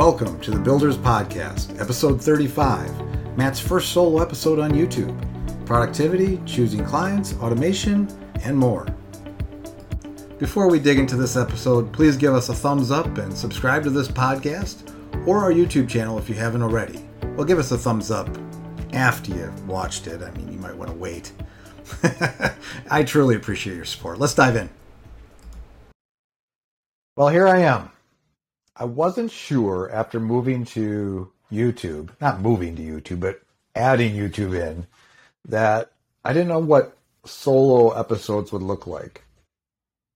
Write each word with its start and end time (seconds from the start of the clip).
Welcome 0.00 0.40
to 0.40 0.50
the 0.50 0.58
Builders 0.58 0.96
Podcast, 0.96 1.78
episode 1.78 2.22
35, 2.22 3.36
Matt's 3.36 3.60
first 3.60 3.92
solo 3.92 4.22
episode 4.22 4.58
on 4.58 4.70
YouTube. 4.70 5.14
Productivity, 5.66 6.40
choosing 6.46 6.82
clients, 6.86 7.34
automation, 7.34 8.08
and 8.42 8.56
more. 8.56 8.86
Before 10.38 10.70
we 10.70 10.78
dig 10.78 10.98
into 10.98 11.16
this 11.16 11.36
episode, 11.36 11.92
please 11.92 12.16
give 12.16 12.32
us 12.32 12.48
a 12.48 12.54
thumbs 12.54 12.90
up 12.90 13.18
and 13.18 13.30
subscribe 13.30 13.82
to 13.82 13.90
this 13.90 14.08
podcast 14.08 14.90
or 15.26 15.36
our 15.40 15.52
YouTube 15.52 15.86
channel 15.86 16.16
if 16.16 16.30
you 16.30 16.34
haven't 16.34 16.62
already. 16.62 17.04
Well, 17.36 17.44
give 17.44 17.58
us 17.58 17.70
a 17.70 17.76
thumbs 17.76 18.10
up 18.10 18.26
after 18.94 19.32
you've 19.32 19.68
watched 19.68 20.06
it. 20.06 20.22
I 20.22 20.30
mean, 20.30 20.50
you 20.50 20.58
might 20.58 20.78
want 20.78 20.90
to 20.90 20.96
wait. 20.96 21.30
I 22.90 23.04
truly 23.04 23.36
appreciate 23.36 23.76
your 23.76 23.84
support. 23.84 24.18
Let's 24.18 24.32
dive 24.32 24.56
in. 24.56 24.70
Well, 27.18 27.28
here 27.28 27.46
I 27.46 27.58
am 27.58 27.90
I 28.80 28.84
wasn't 28.84 29.30
sure 29.30 29.90
after 29.92 30.18
moving 30.18 30.64
to 30.66 31.30
YouTube, 31.52 32.08
not 32.18 32.40
moving 32.40 32.76
to 32.76 32.82
YouTube, 32.82 33.20
but 33.20 33.42
adding 33.74 34.14
YouTube 34.14 34.58
in, 34.58 34.86
that 35.44 35.92
I 36.24 36.32
didn't 36.32 36.48
know 36.48 36.60
what 36.60 36.96
solo 37.26 37.90
episodes 37.90 38.52
would 38.52 38.62
look 38.62 38.86
like. 38.86 39.22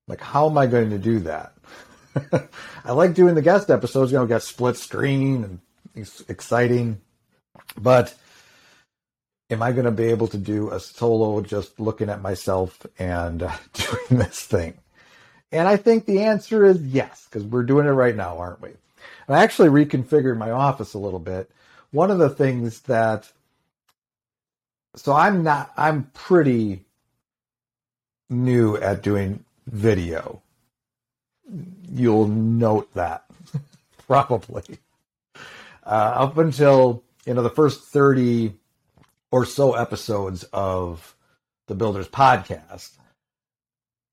Like, 0.09 0.23
how 0.23 0.49
am 0.49 0.57
I 0.57 0.67
going 0.67 0.89
to 0.91 0.99
do 0.99 1.21
that? 1.21 1.53
I 2.87 2.93
like 2.93 3.13
doing 3.13 3.35
the 3.35 3.43
guest 3.43 3.69
episodes, 3.69 4.13
you 4.13 4.19
know, 4.19 4.27
got 4.27 4.43
split 4.43 4.79
screen 4.79 5.45
and 5.45 5.61
it's 5.95 6.21
exciting, 6.31 7.03
but 7.77 8.15
am 9.51 9.63
I 9.63 9.73
going 9.73 9.85
to 9.85 9.91
be 9.91 10.05
able 10.05 10.29
to 10.29 10.39
do 10.39 10.71
a 10.71 10.81
solo 10.81 11.43
just 11.43 11.79
looking 11.79 12.09
at 12.09 12.23
myself 12.23 12.87
and 12.99 13.41
doing 13.75 14.21
this 14.21 14.41
thing? 14.41 14.79
And 15.55 15.69
I 15.69 15.77
think 15.77 16.05
the 16.05 16.23
answer 16.25 16.67
is 16.67 16.85
yes, 16.85 17.29
because 17.31 17.45
we're 17.45 17.63
doing 17.63 17.87
it 17.87 17.91
right 17.91 18.17
now, 18.17 18.39
aren't 18.39 18.61
we? 18.61 18.71
I 19.29 19.45
actually 19.45 19.69
reconfigured 19.69 20.37
my 20.37 20.51
office 20.51 20.95
a 20.95 20.99
little 20.99 21.21
bit. 21.21 21.49
One 21.93 22.11
of 22.11 22.19
the 22.19 22.29
things 22.29 22.81
that, 22.81 23.31
so 24.97 25.13
I'm 25.13 25.45
not, 25.45 25.73
I'm 25.77 26.11
pretty 26.13 26.85
new 28.29 28.77
at 28.77 29.05
doing 29.05 29.45
video. 29.69 30.43
You'll 31.89 32.27
note 32.27 32.93
that 32.95 33.25
probably. 34.09 34.65
Uh, 35.87 36.15
up 36.17 36.37
until, 36.37 37.05
you 37.27 37.35
know, 37.35 37.43
the 37.43 37.51
first 37.51 37.85
30 37.85 38.55
or 39.31 39.45
so 39.45 39.75
episodes 39.75 40.43
of 40.53 41.15
the 41.69 41.77
Builders 41.77 42.09
podcast, 42.09 42.91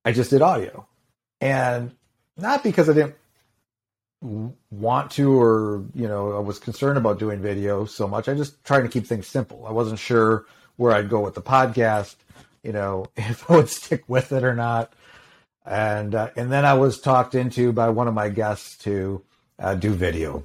I 0.05 0.11
just 0.11 0.29
did 0.29 0.43
audio. 0.43 0.85
And 1.41 1.95
not 2.37 2.63
because 2.63 2.87
I 2.87 2.93
didn't 2.93 3.15
want 4.69 5.11
to 5.11 5.41
or, 5.41 5.83
you 5.95 6.07
know, 6.07 6.33
I 6.35 6.39
was 6.39 6.59
concerned 6.59 6.97
about 6.97 7.19
doing 7.19 7.41
video 7.41 7.85
so 7.85 8.07
much. 8.07 8.29
I 8.29 8.35
just 8.35 8.63
tried 8.63 8.81
to 8.81 8.87
keep 8.87 9.07
things 9.07 9.27
simple. 9.27 9.65
I 9.67 9.71
wasn't 9.71 9.99
sure 9.99 10.45
where 10.77 10.93
I'd 10.93 11.09
go 11.09 11.19
with 11.21 11.33
the 11.33 11.41
podcast, 11.41 12.15
you 12.63 12.71
know, 12.71 13.07
if 13.17 13.49
I 13.49 13.57
would 13.57 13.69
stick 13.69 14.03
with 14.07 14.31
it 14.31 14.43
or 14.43 14.55
not. 14.55 14.93
And 15.65 16.15
uh, 16.15 16.29
and 16.35 16.51
then 16.51 16.65
I 16.65 16.73
was 16.73 16.99
talked 16.99 17.35
into 17.35 17.71
by 17.71 17.89
one 17.89 18.07
of 18.07 18.15
my 18.15 18.29
guests 18.29 18.77
to 18.77 19.21
uh, 19.59 19.75
do 19.75 19.91
video 19.93 20.43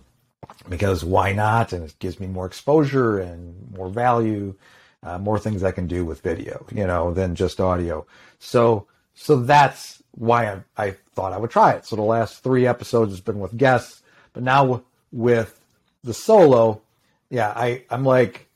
because 0.69 1.05
why 1.05 1.33
not? 1.33 1.73
And 1.73 1.85
it 1.85 1.99
gives 1.99 2.21
me 2.21 2.27
more 2.27 2.45
exposure 2.47 3.19
and 3.19 3.73
more 3.75 3.89
value, 3.89 4.55
uh, 5.03 5.19
more 5.19 5.39
things 5.39 5.63
I 5.63 5.73
can 5.73 5.87
do 5.87 6.05
with 6.05 6.21
video, 6.21 6.67
you 6.71 6.87
know, 6.87 7.15
than 7.15 7.35
just 7.35 7.61
audio. 7.61 8.07
So 8.39 8.87
so 9.15 9.37
that's 9.41 9.96
why 10.17 10.51
I, 10.51 10.63
I 10.77 10.97
thought 11.15 11.33
I 11.33 11.39
would 11.39 11.51
try 11.51 11.73
it. 11.73 11.87
So 11.87 11.97
the 11.97 12.03
last 12.03 12.43
three 12.43 12.67
episodes 12.67 13.13
has 13.13 13.21
been 13.21 13.39
with 13.39 13.57
guests, 13.57 14.03
but 14.33 14.43
now 14.43 14.83
with 15.13 15.59
the 16.03 16.15
solo, 16.15 16.83
yeah, 17.31 17.53
I 17.55 17.85
I'm 17.91 18.05
like, 18.05 18.49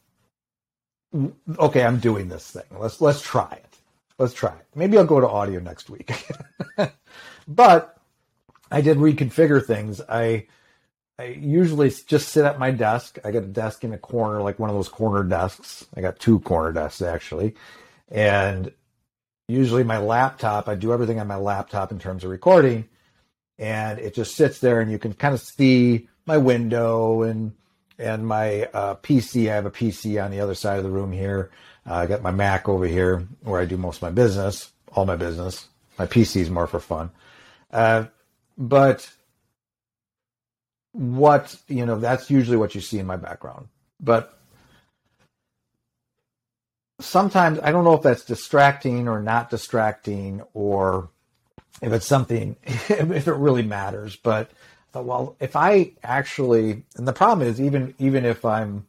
okay, 1.58 1.84
I'm 1.84 1.98
doing 1.98 2.28
this 2.28 2.50
thing. 2.50 2.64
Let's 2.78 3.00
let's 3.00 3.22
try 3.22 3.52
it. 3.52 3.76
Let's 4.18 4.34
try 4.34 4.50
it. 4.54 4.66
Maybe 4.74 4.98
I'll 4.98 5.06
go 5.06 5.20
to 5.20 5.28
audio 5.28 5.60
next 5.60 5.88
week. 5.90 6.12
but 7.48 7.96
I 8.70 8.80
did 8.80 8.98
reconfigure 8.98 9.64
things. 9.64 10.00
I 10.08 10.46
I 11.18 11.24
usually 11.24 11.90
just 11.90 12.28
sit 12.28 12.44
at 12.44 12.58
my 12.58 12.70
desk. 12.70 13.18
I 13.24 13.30
got 13.30 13.42
a 13.42 13.46
desk 13.46 13.84
in 13.84 13.92
a 13.92 13.98
corner, 13.98 14.40
like 14.40 14.58
one 14.58 14.70
of 14.70 14.76
those 14.76 14.88
corner 14.88 15.22
desks. 15.22 15.86
I 15.94 16.00
got 16.00 16.18
two 16.18 16.40
corner 16.40 16.72
desks 16.72 17.02
actually, 17.02 17.54
and 18.08 18.72
usually 19.50 19.84
my 19.84 19.98
laptop, 19.98 20.68
I 20.68 20.74
do 20.74 20.92
everything 20.92 21.20
on 21.20 21.26
my 21.26 21.36
laptop 21.36 21.92
in 21.92 21.98
terms 21.98 22.24
of 22.24 22.30
recording, 22.30 22.88
and 23.58 23.98
it 23.98 24.14
just 24.14 24.34
sits 24.34 24.58
there, 24.60 24.80
and 24.80 24.90
you 24.90 24.98
can 24.98 25.12
kind 25.12 25.34
of 25.34 25.40
see 25.40 26.08
my 26.26 26.38
window 26.38 27.22
and 27.22 27.52
and 27.98 28.26
my 28.26 28.64
uh, 28.72 28.94
PC. 28.96 29.50
I 29.50 29.54
have 29.54 29.66
a 29.66 29.70
PC 29.70 30.22
on 30.22 30.30
the 30.30 30.40
other 30.40 30.54
side 30.54 30.78
of 30.78 30.84
the 30.84 30.90
room 30.90 31.12
here. 31.12 31.50
Uh, 31.88 31.94
I 31.94 32.06
got 32.06 32.22
my 32.22 32.30
Mac 32.30 32.68
over 32.68 32.86
here 32.86 33.26
where 33.42 33.60
I 33.60 33.66
do 33.66 33.76
most 33.76 33.96
of 33.96 34.02
my 34.02 34.10
business, 34.10 34.70
all 34.92 35.04
my 35.04 35.16
business. 35.16 35.68
My 35.98 36.06
PC 36.06 36.40
is 36.40 36.50
more 36.50 36.66
for 36.66 36.80
fun, 36.80 37.10
uh, 37.72 38.04
but 38.56 39.10
what 40.92 41.56
you 41.68 41.86
know 41.86 41.98
that's 41.98 42.30
usually 42.30 42.56
what 42.56 42.74
you 42.74 42.80
see 42.80 42.98
in 42.98 43.06
my 43.06 43.16
background. 43.16 43.68
But 44.00 44.39
sometimes 47.00 47.58
I 47.60 47.72
don't 47.72 47.84
know 47.84 47.94
if 47.94 48.02
that's 48.02 48.24
distracting 48.24 49.08
or 49.08 49.20
not 49.20 49.50
distracting 49.50 50.42
or 50.54 51.08
if 51.82 51.92
it's 51.92 52.06
something 52.06 52.56
if 52.64 53.28
it 53.28 53.32
really 53.32 53.62
matters. 53.62 54.16
But 54.16 54.50
I 54.50 54.92
thought, 54.92 55.04
well, 55.04 55.36
if 55.40 55.56
I 55.56 55.92
actually 56.02 56.84
and 56.96 57.06
the 57.06 57.12
problem 57.12 57.46
is 57.46 57.60
even 57.60 57.94
even 57.98 58.24
if 58.24 58.44
I'm 58.44 58.86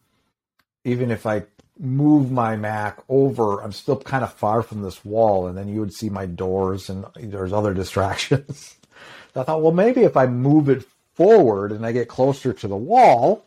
even 0.84 1.12
if 1.12 1.26
I 1.26 1.44
move 1.80 2.32
my 2.32 2.56
Mac 2.56 3.00
over, 3.10 3.62
I'm 3.62 3.72
still 3.72 3.98
kind 3.98 4.24
of 4.24 4.34
far 4.34 4.62
from 4.62 4.82
this 4.84 5.04
wall, 5.04 5.48
and 5.48 5.58
then 5.58 5.68
you 5.68 5.80
would 5.80 5.94
see 5.94 6.10
my 6.10 6.26
doors 6.26 6.90
and 6.90 7.06
there's 7.16 7.54
other 7.54 7.74
distractions. 7.74 8.76
I 9.36 9.44
thought, 9.44 9.62
well, 9.62 9.72
maybe 9.72 10.02
if 10.02 10.18
I 10.18 10.28
move 10.28 10.70
it 10.70 10.86
forward 11.16 11.72
and 11.72 11.86
I 11.86 11.92
get 11.92 12.10
closer 12.10 12.52
to 12.54 12.68
the 12.68 12.76
wall, 12.76 13.46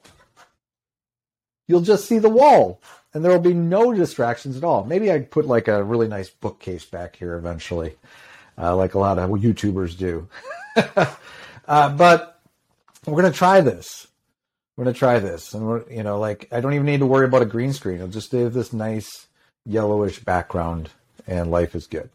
you'll 1.68 1.82
just 1.82 2.06
see 2.06 2.18
the 2.18 2.28
wall 2.30 2.80
and 3.14 3.24
there 3.24 3.30
will 3.30 3.38
be 3.38 3.54
no 3.54 3.92
distractions 3.94 4.56
at 4.56 4.64
all. 4.64 4.84
Maybe 4.84 5.10
I'd 5.10 5.30
put 5.30 5.46
like 5.46 5.68
a 5.68 5.82
really 5.82 6.08
nice 6.08 6.28
bookcase 6.28 6.84
back 6.84 7.16
here 7.16 7.36
eventually, 7.36 7.94
uh, 8.58 8.76
like 8.76 8.94
a 8.94 8.98
lot 8.98 9.18
of 9.18 9.30
YouTubers 9.30 9.96
do. 9.96 10.28
uh, 11.66 11.96
but 11.96 12.40
we're 13.06 13.22
gonna 13.22 13.32
try 13.32 13.60
this. 13.60 14.08
We're 14.76 14.84
gonna 14.84 14.94
try 14.94 15.20
this, 15.20 15.54
and 15.54 15.66
we're 15.66 15.88
you 15.88 16.02
know 16.02 16.18
like 16.18 16.48
I 16.50 16.60
don't 16.60 16.74
even 16.74 16.86
need 16.86 17.00
to 17.00 17.06
worry 17.06 17.24
about 17.24 17.42
a 17.42 17.46
green 17.46 17.72
screen. 17.72 18.00
I'll 18.00 18.08
just 18.08 18.32
have 18.32 18.52
this 18.52 18.72
nice 18.72 19.28
yellowish 19.64 20.18
background, 20.18 20.90
and 21.26 21.50
life 21.50 21.76
is 21.76 21.86
good. 21.86 22.10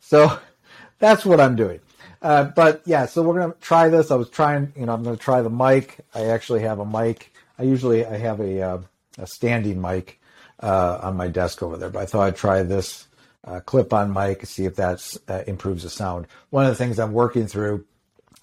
So 0.00 0.38
that's 0.98 1.26
what 1.26 1.40
I'm 1.40 1.56
doing. 1.56 1.80
Uh, 2.20 2.44
but 2.44 2.82
yeah, 2.86 3.04
so 3.04 3.22
we're 3.22 3.38
gonna 3.38 3.54
try 3.60 3.90
this. 3.90 4.10
I 4.10 4.16
was 4.16 4.30
trying, 4.30 4.72
you 4.74 4.86
know, 4.86 4.94
I'm 4.94 5.04
gonna 5.04 5.18
try 5.18 5.42
the 5.42 5.50
mic. 5.50 5.98
I 6.14 6.24
actually 6.24 6.60
have 6.60 6.78
a 6.78 6.86
mic. 6.86 7.34
I 7.58 7.64
usually 7.64 8.06
I 8.06 8.16
have 8.16 8.40
a 8.40 8.62
uh, 8.62 8.78
a 9.18 9.26
standing 9.26 9.80
mic 9.80 10.18
uh, 10.60 10.98
on 11.02 11.16
my 11.16 11.28
desk 11.28 11.62
over 11.62 11.76
there. 11.76 11.90
But 11.90 12.02
I 12.02 12.06
thought 12.06 12.26
I'd 12.26 12.36
try 12.36 12.62
this 12.62 13.06
uh, 13.44 13.60
clip 13.60 13.92
on 13.92 14.12
mic, 14.12 14.44
see 14.46 14.64
if 14.64 14.76
that 14.76 15.16
uh, 15.28 15.42
improves 15.46 15.82
the 15.82 15.90
sound. 15.90 16.26
One 16.50 16.64
of 16.64 16.70
the 16.70 16.76
things 16.76 16.98
I'm 16.98 17.12
working 17.12 17.46
through. 17.46 17.84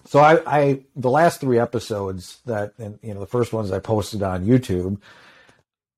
So 0.06 0.20
I, 0.20 0.40
I 0.46 0.80
the 0.94 1.10
last 1.10 1.40
three 1.40 1.58
episodes 1.58 2.38
that 2.46 2.74
and 2.78 2.98
you 3.02 3.12
know 3.12 3.20
the 3.20 3.26
first 3.26 3.52
ones 3.52 3.72
I 3.72 3.80
posted 3.80 4.22
on 4.22 4.46
YouTube, 4.46 5.00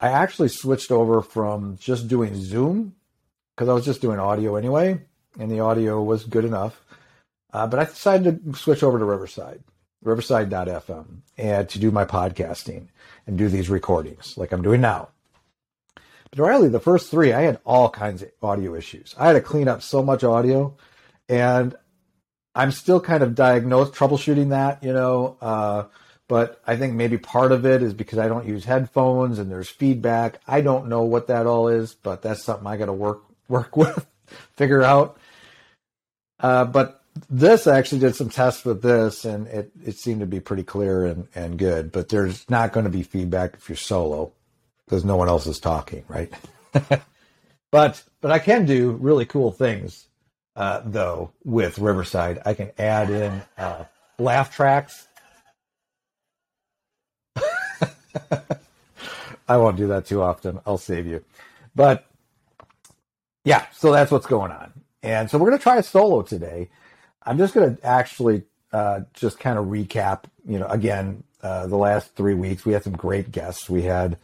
I 0.00 0.08
actually 0.08 0.48
switched 0.48 0.90
over 0.90 1.20
from 1.20 1.76
just 1.78 2.08
doing 2.08 2.34
Zoom 2.34 2.94
because 3.54 3.68
I 3.68 3.74
was 3.74 3.84
just 3.84 4.00
doing 4.00 4.18
audio 4.18 4.56
anyway, 4.56 5.00
and 5.38 5.50
the 5.50 5.60
audio 5.60 6.02
was 6.02 6.24
good 6.24 6.44
enough. 6.44 6.82
Uh, 7.52 7.66
but 7.66 7.80
I 7.80 7.84
decided 7.84 8.44
to 8.44 8.58
switch 8.58 8.82
over 8.82 8.98
to 8.98 9.04
Riverside, 9.04 9.62
Riverside.fm, 10.02 11.06
and 11.36 11.68
to 11.68 11.78
do 11.78 11.90
my 11.90 12.04
podcasting 12.04 12.88
and 13.26 13.36
do 13.38 13.48
these 13.48 13.70
recordings 13.70 14.36
like 14.36 14.52
I'm 14.52 14.62
doing 14.62 14.80
now. 14.80 15.08
But 16.30 16.40
Riley, 16.40 16.68
the 16.68 16.80
first 16.80 17.10
three, 17.10 17.32
I 17.32 17.42
had 17.42 17.60
all 17.64 17.90
kinds 17.90 18.22
of 18.22 18.30
audio 18.42 18.74
issues. 18.74 19.14
I 19.18 19.28
had 19.28 19.32
to 19.34 19.40
clean 19.40 19.68
up 19.68 19.82
so 19.82 20.02
much 20.02 20.24
audio, 20.24 20.76
and 21.28 21.74
I'm 22.54 22.72
still 22.72 23.00
kind 23.00 23.22
of 23.22 23.34
diagnosed 23.34 23.94
troubleshooting 23.94 24.50
that, 24.50 24.82
you 24.82 24.92
know. 24.92 25.36
Uh, 25.40 25.84
but 26.28 26.60
I 26.66 26.76
think 26.76 26.94
maybe 26.94 27.16
part 27.16 27.52
of 27.52 27.64
it 27.64 27.82
is 27.82 27.94
because 27.94 28.18
I 28.18 28.28
don't 28.28 28.46
use 28.46 28.64
headphones 28.64 29.38
and 29.38 29.50
there's 29.50 29.68
feedback. 29.68 30.40
I 30.46 30.60
don't 30.60 30.88
know 30.88 31.02
what 31.02 31.28
that 31.28 31.46
all 31.46 31.68
is, 31.68 31.94
but 31.94 32.20
that's 32.20 32.44
something 32.44 32.66
I 32.66 32.76
got 32.76 32.86
to 32.86 32.92
work 32.92 33.22
work 33.48 33.76
with, 33.76 34.06
figure 34.56 34.82
out. 34.82 35.18
Uh, 36.38 36.64
but 36.66 37.02
this 37.30 37.66
I 37.66 37.78
actually 37.78 38.00
did 38.00 38.14
some 38.14 38.28
tests 38.28 38.64
with 38.64 38.82
this, 38.82 39.24
and 39.24 39.46
it, 39.48 39.72
it 39.84 39.96
seemed 39.96 40.20
to 40.20 40.26
be 40.26 40.40
pretty 40.40 40.62
clear 40.62 41.06
and, 41.06 41.28
and 41.34 41.58
good. 41.58 41.90
But 41.90 42.10
there's 42.10 42.48
not 42.50 42.72
going 42.72 42.84
to 42.84 42.90
be 42.90 43.02
feedback 43.02 43.54
if 43.54 43.68
you're 43.68 43.76
solo 43.76 44.32
because 44.88 45.04
no 45.04 45.16
one 45.16 45.28
else 45.28 45.46
is 45.46 45.60
talking, 45.60 46.04
right? 46.08 46.32
but 47.70 48.02
but 48.20 48.30
I 48.30 48.38
can 48.38 48.64
do 48.64 48.92
really 48.92 49.26
cool 49.26 49.52
things 49.52 50.08
uh, 50.56 50.80
though 50.84 51.32
with 51.44 51.78
Riverside. 51.78 52.40
I 52.46 52.54
can 52.54 52.70
add 52.78 53.10
in 53.10 53.42
uh, 53.58 53.84
laugh 54.18 54.54
tracks. 54.54 55.06
I 59.48 59.56
won't 59.56 59.76
do 59.76 59.88
that 59.88 60.06
too 60.06 60.22
often. 60.22 60.60
I'll 60.66 60.78
save 60.78 61.06
you. 61.06 61.24
But 61.74 62.06
yeah, 63.44 63.66
so 63.72 63.92
that's 63.92 64.10
what's 64.10 64.26
going 64.26 64.52
on. 64.52 64.72
And 65.02 65.30
so 65.30 65.38
we're 65.38 65.48
going 65.48 65.58
to 65.58 65.62
try 65.62 65.76
a 65.76 65.82
solo 65.82 66.22
today. 66.22 66.70
I'm 67.22 67.38
just 67.38 67.54
going 67.54 67.76
to 67.76 67.86
actually 67.86 68.42
uh, 68.72 69.00
just 69.14 69.38
kind 69.38 69.58
of 69.58 69.66
recap, 69.66 70.24
you 70.46 70.58
know, 70.58 70.66
again, 70.66 71.22
uh, 71.42 71.66
the 71.66 71.76
last 71.76 72.14
three 72.16 72.34
weeks. 72.34 72.64
We 72.64 72.72
had 72.72 72.82
some 72.82 72.96
great 72.96 73.30
guests. 73.30 73.70
We 73.70 73.82
had, 73.82 74.18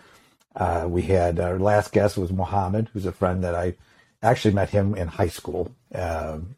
uh, 0.55 0.87
we 0.89 1.03
had 1.03 1.41
our 1.41 1.59
last 1.59 1.93
guest 1.93 2.17
was 2.17 2.33
Mohammed, 2.33 2.89
who's 2.93 3.07
a 3.07 3.13
friend 3.13 3.43
that 3.45 3.55
I 3.55 3.75
actually 4.23 4.55
met 4.55 4.71
him 4.71 4.95
in 4.95 5.09
high 5.09 5.29
school. 5.29 5.75
Um, 5.95 6.57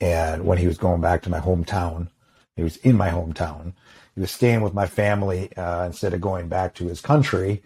and 0.00 0.44
when 0.44 0.58
he 0.58 0.66
was 0.66 0.78
going 0.78 1.00
back 1.00 1.22
to 1.22 1.30
my 1.30 1.40
hometown, 1.40 2.08
he 2.56 2.62
was 2.62 2.76
in 2.78 2.96
my 2.96 3.10
hometown. 3.10 3.72
He 4.14 4.20
was 4.20 4.30
staying 4.30 4.62
with 4.62 4.74
my 4.74 4.86
family 4.86 5.54
uh, 5.56 5.84
instead 5.86 6.14
of 6.14 6.20
going 6.20 6.48
back 6.48 6.74
to 6.74 6.86
his 6.86 7.00
country. 7.00 7.62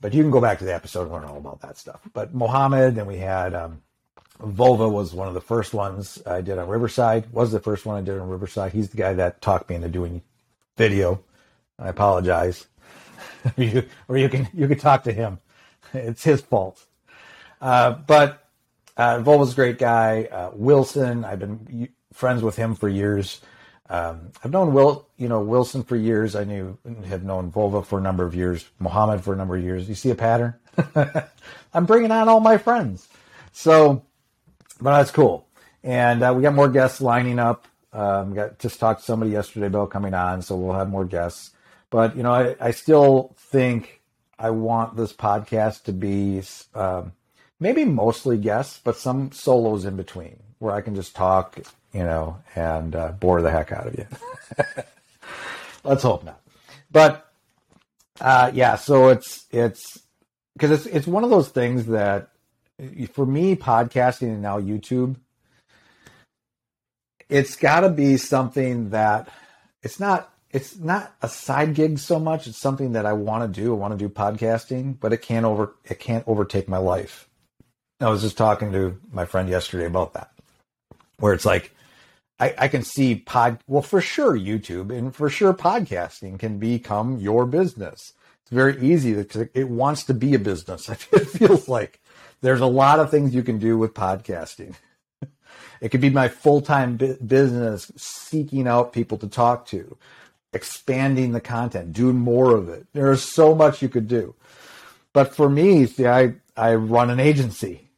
But 0.00 0.14
you 0.14 0.22
can 0.22 0.30
go 0.30 0.40
back 0.40 0.58
to 0.58 0.64
the 0.64 0.74
episode 0.74 1.02
and 1.02 1.12
learn 1.12 1.24
all 1.24 1.36
about 1.36 1.60
that 1.62 1.76
stuff. 1.76 2.00
But 2.12 2.32
Mohammed, 2.32 2.96
and 2.96 3.06
we 3.06 3.18
had 3.18 3.54
um, 3.54 3.82
Vova 4.40 4.90
was 4.90 5.12
one 5.12 5.26
of 5.26 5.34
the 5.34 5.40
first 5.40 5.74
ones 5.74 6.22
I 6.24 6.40
did 6.40 6.58
on 6.58 6.68
Riverside. 6.68 7.32
Was 7.32 7.50
the 7.50 7.60
first 7.60 7.84
one 7.84 7.96
I 7.96 8.02
did 8.02 8.18
on 8.18 8.28
Riverside. 8.28 8.72
He's 8.72 8.90
the 8.90 8.96
guy 8.96 9.14
that 9.14 9.40
talked 9.42 9.68
me 9.68 9.76
into 9.76 9.88
doing 9.88 10.22
video. 10.76 11.24
I 11.78 11.88
apologize. 11.88 12.66
or, 13.56 13.64
you, 13.64 13.82
or 14.08 14.18
you 14.18 14.28
can 14.28 14.48
you 14.52 14.68
can 14.68 14.78
talk 14.78 15.04
to 15.04 15.12
him. 15.12 15.38
It's 15.94 16.24
his 16.24 16.40
fault. 16.40 16.84
Uh, 17.60 17.92
but 17.92 18.44
uh, 18.96 19.18
Vova's 19.18 19.52
a 19.52 19.56
great 19.56 19.78
guy. 19.78 20.24
Uh, 20.24 20.50
Wilson, 20.54 21.24
I've 21.24 21.38
been 21.38 21.88
friends 22.12 22.42
with 22.42 22.56
him 22.56 22.74
for 22.74 22.88
years. 22.88 23.40
Um, 23.90 24.32
I've 24.44 24.50
known 24.50 24.74
Will, 24.74 25.06
you 25.16 25.28
know, 25.28 25.40
Wilson 25.40 25.82
for 25.82 25.96
years. 25.96 26.36
I 26.36 26.44
knew 26.44 26.76
have 27.06 27.24
known 27.24 27.50
Vova 27.50 27.84
for 27.84 27.98
a 27.98 28.02
number 28.02 28.24
of 28.24 28.34
years, 28.34 28.68
Mohammed 28.78 29.24
for 29.24 29.32
a 29.32 29.36
number 29.36 29.56
of 29.56 29.62
years. 29.62 29.88
You 29.88 29.94
see 29.94 30.10
a 30.10 30.14
pattern? 30.14 30.54
I'm 31.74 31.86
bringing 31.86 32.10
on 32.10 32.28
all 32.28 32.40
my 32.40 32.58
friends. 32.58 33.08
So, 33.52 34.04
but 34.80 34.96
that's 34.96 35.10
cool. 35.10 35.46
And 35.82 36.22
uh, 36.22 36.34
we 36.36 36.42
got 36.42 36.54
more 36.54 36.68
guests 36.68 37.00
lining 37.00 37.38
up. 37.38 37.66
Um, 37.92 38.34
got 38.34 38.58
just 38.58 38.78
talked 38.78 39.00
to 39.00 39.06
somebody 39.06 39.30
yesterday 39.30 39.66
about 39.66 39.90
coming 39.90 40.12
on, 40.12 40.42
so 40.42 40.56
we'll 40.56 40.74
have 40.74 40.90
more 40.90 41.06
guests. 41.06 41.52
But 41.90 42.16
you 42.16 42.22
know, 42.22 42.32
I, 42.32 42.56
I 42.60 42.70
still 42.70 43.34
think 43.38 44.00
I 44.38 44.50
want 44.50 44.96
this 44.96 45.12
podcast 45.12 45.84
to 45.84 45.92
be 45.92 46.42
um, 46.74 47.12
maybe 47.58 47.84
mostly 47.84 48.36
guests, 48.38 48.80
but 48.82 48.96
some 48.96 49.32
solos 49.32 49.84
in 49.84 49.96
between 49.96 50.38
where 50.58 50.74
I 50.74 50.80
can 50.80 50.94
just 50.94 51.14
talk 51.14 51.58
you 51.92 52.02
know, 52.02 52.38
and 52.54 52.94
uh, 52.94 53.12
bore 53.12 53.42
the 53.42 53.50
heck 53.50 53.72
out 53.72 53.86
of 53.86 53.98
you. 53.98 54.06
Let's 55.84 56.02
hope 56.02 56.24
not. 56.24 56.40
But 56.90 57.30
uh, 58.20 58.50
yeah, 58.54 58.76
so 58.76 59.08
it's 59.08 59.46
it's 59.50 59.98
because 60.54 60.70
it's 60.70 60.86
it's 60.86 61.06
one 61.06 61.24
of 61.24 61.30
those 61.30 61.48
things 61.48 61.86
that 61.86 62.30
for 63.12 63.26
me, 63.26 63.56
podcasting 63.56 64.28
and 64.28 64.42
now 64.42 64.60
YouTube, 64.60 65.16
it's 67.28 67.56
got 67.56 67.80
to 67.80 67.88
be 67.88 68.16
something 68.16 68.90
that 68.90 69.28
it's 69.82 70.00
not 70.00 70.32
it's 70.50 70.78
not 70.78 71.14
a 71.22 71.28
side 71.28 71.74
gig 71.74 71.98
so 71.98 72.18
much. 72.18 72.46
It's 72.46 72.60
something 72.60 72.92
that 72.92 73.06
I 73.06 73.12
want 73.12 73.52
to 73.52 73.60
do. 73.60 73.74
I 73.74 73.76
want 73.76 73.92
to 73.92 73.98
do 73.98 74.08
podcasting, 74.08 74.98
but 74.98 75.12
it 75.12 75.22
can't 75.22 75.44
over 75.44 75.74
it 75.84 75.98
can't 75.98 76.26
overtake 76.26 76.68
my 76.68 76.78
life. 76.78 77.28
I 78.00 78.08
was 78.08 78.22
just 78.22 78.38
talking 78.38 78.72
to 78.72 78.98
my 79.12 79.24
friend 79.24 79.48
yesterday 79.48 79.86
about 79.86 80.14
that, 80.14 80.30
where 81.18 81.32
it's 81.34 81.44
like 81.44 81.72
I, 82.40 82.54
I 82.56 82.68
can 82.68 82.82
see 82.82 83.16
pod 83.16 83.58
well 83.66 83.82
for 83.82 84.00
sure 84.00 84.38
YouTube 84.38 84.96
and 84.96 85.14
for 85.14 85.28
sure 85.28 85.52
podcasting 85.52 86.38
can 86.38 86.58
become 86.58 87.18
your 87.18 87.44
business. 87.44 88.12
It's 88.42 88.50
very 88.50 88.80
easy 88.80 89.22
to 89.22 89.48
it 89.52 89.68
wants 89.68 90.04
to 90.04 90.14
be 90.14 90.34
a 90.34 90.38
business. 90.38 90.88
It 91.12 91.28
feels 91.28 91.68
like 91.68 92.00
there's 92.40 92.60
a 92.60 92.66
lot 92.66 93.00
of 93.00 93.10
things 93.10 93.34
you 93.34 93.42
can 93.42 93.58
do 93.58 93.76
with 93.76 93.94
podcasting. 93.94 94.74
It 95.80 95.90
could 95.90 96.00
be 96.00 96.10
my 96.10 96.26
full 96.26 96.60
time 96.60 96.96
business, 96.96 97.92
seeking 97.96 98.66
out 98.66 98.92
people 98.92 99.16
to 99.18 99.28
talk 99.28 99.66
to, 99.66 99.96
expanding 100.52 101.32
the 101.32 101.40
content, 101.40 101.92
doing 101.92 102.16
more 102.16 102.56
of 102.56 102.68
it. 102.68 102.86
There's 102.92 103.22
so 103.22 103.54
much 103.54 103.82
you 103.82 103.88
could 103.88 104.08
do. 104.08 104.34
But 105.12 105.34
for 105.34 105.48
me, 105.48 105.86
see, 105.86 106.06
I, 106.06 106.34
I 106.56 106.74
run 106.74 107.10
an 107.10 107.20
agency, 107.20 107.88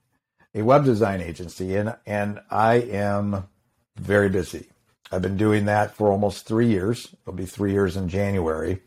a 0.55 0.63
web 0.63 0.85
design 0.85 1.21
agency, 1.21 1.77
and, 1.77 1.95
and 2.07 2.41
I 2.51 2.75
am 2.77 3.49
very 3.97 4.29
busy. 4.29 4.69
I've 5.13 5.23
been 5.23 5.37
doing 5.37 5.65
that 5.67 5.95
for 5.95 6.09
almost 6.09 6.47
three 6.47 6.69
years. 6.69 7.09
It'll 7.23 7.33
be 7.33 7.47
three 7.47 7.73
years 7.73 7.97
in 7.97 8.09
January, 8.09 8.81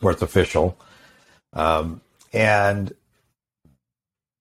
where 0.00 0.12
it's 0.12 0.22
official. 0.22 0.78
Um, 1.52 2.00
and 2.32 2.94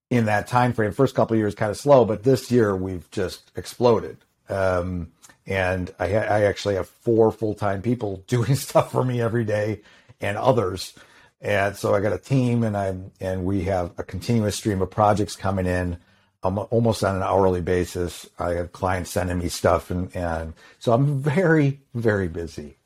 in 0.10 0.26
that 0.26 0.48
time 0.48 0.74
frame, 0.74 0.92
first 0.92 1.16
couple 1.16 1.36
years 1.36 1.56
kind 1.56 1.72
of 1.72 1.78
slow, 1.78 2.06
but 2.06 2.24
this 2.24 2.52
year 2.52 2.76
we've 2.76 3.10
just 3.12 3.52
exploded. 3.56 4.18
Um, 4.50 5.12
and 5.46 5.94
I, 6.00 6.16
I, 6.16 6.42
actually 6.44 6.76
have 6.76 6.88
four 6.88 7.32
full 7.32 7.54
time 7.54 7.82
people 7.82 8.24
doing 8.28 8.56
stuff 8.56 8.92
for 8.92 9.04
me 9.04 9.22
every 9.22 9.46
day, 9.46 9.82
and 10.20 10.38
others. 10.38 10.94
And 11.42 11.76
so 11.76 11.94
I 11.94 12.00
got 12.00 12.14
a 12.14 12.18
team, 12.18 12.64
and 12.64 12.76
I 12.76 12.96
and 13.20 13.46
we 13.46 13.64
have 13.66 13.92
a 13.98 14.04
continuous 14.04 14.56
stream 14.56 14.82
of 14.82 14.90
projects 14.90 15.36
coming 15.36 15.66
in 15.66 15.98
I'm 16.46 16.60
almost 16.60 17.04
on 17.04 17.16
an 17.16 17.24
hourly 17.24 17.62
basis. 17.62 18.30
I 18.38 18.52
have 18.52 18.72
clients 18.72 19.10
sending 19.10 19.40
me 19.40 19.50
stuff, 19.50 19.90
and, 19.90 20.16
and 20.16 20.54
so 20.78 20.94
I'm 20.94 21.20
very, 21.20 21.82
very 21.96 22.28
busy. 22.28 22.78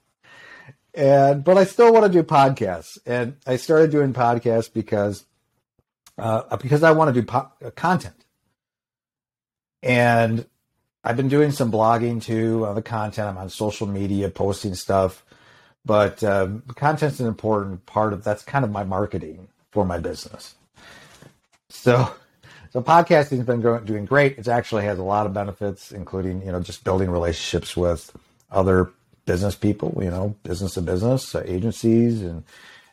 And 0.93 1.43
but 1.43 1.57
I 1.57 1.65
still 1.65 1.91
want 1.91 2.05
to 2.05 2.11
do 2.11 2.23
podcasts, 2.23 2.97
and 3.05 3.35
I 3.45 3.57
started 3.57 3.91
doing 3.91 4.13
podcasts 4.13 4.71
because 4.73 5.25
uh, 6.17 6.55
because 6.55 6.83
I 6.83 6.91
want 6.91 7.13
to 7.13 7.21
do 7.21 7.27
po- 7.27 7.51
content, 7.75 8.25
and 9.83 10.45
I've 11.03 11.17
been 11.17 11.29
doing 11.29 11.51
some 11.51 11.71
blogging 11.71 12.21
too 12.21 12.65
on 12.65 12.75
the 12.75 12.81
content. 12.81 13.29
I'm 13.29 13.37
on 13.37 13.49
social 13.49 13.87
media 13.87 14.29
posting 14.29 14.75
stuff, 14.75 15.23
but 15.85 16.23
um, 16.23 16.63
content's 16.75 17.19
an 17.19 17.27
important 17.27 17.85
part 17.85 18.13
of 18.13 18.23
that's 18.23 18.43
kind 18.43 18.65
of 18.65 18.71
my 18.71 18.83
marketing 18.83 19.47
for 19.71 19.85
my 19.85 19.97
business. 19.97 20.55
So 21.69 22.11
so 22.71 22.81
podcasting 22.81 23.37
has 23.37 23.45
been 23.45 23.61
going, 23.61 23.85
doing 23.85 24.05
great. 24.05 24.37
It 24.37 24.47
actually 24.47 24.83
has 24.83 24.99
a 24.99 25.03
lot 25.03 25.25
of 25.25 25.33
benefits, 25.33 25.91
including 25.91 26.43
you 26.45 26.51
know 26.51 26.59
just 26.59 26.83
building 26.83 27.09
relationships 27.09 27.75
with 27.75 28.15
other 28.51 28.91
business 29.25 29.55
people, 29.55 29.97
you 30.01 30.09
know, 30.09 30.35
business 30.43 30.75
to 30.75 30.81
business 30.81 31.33
uh, 31.33 31.43
agencies, 31.45 32.21
and 32.21 32.43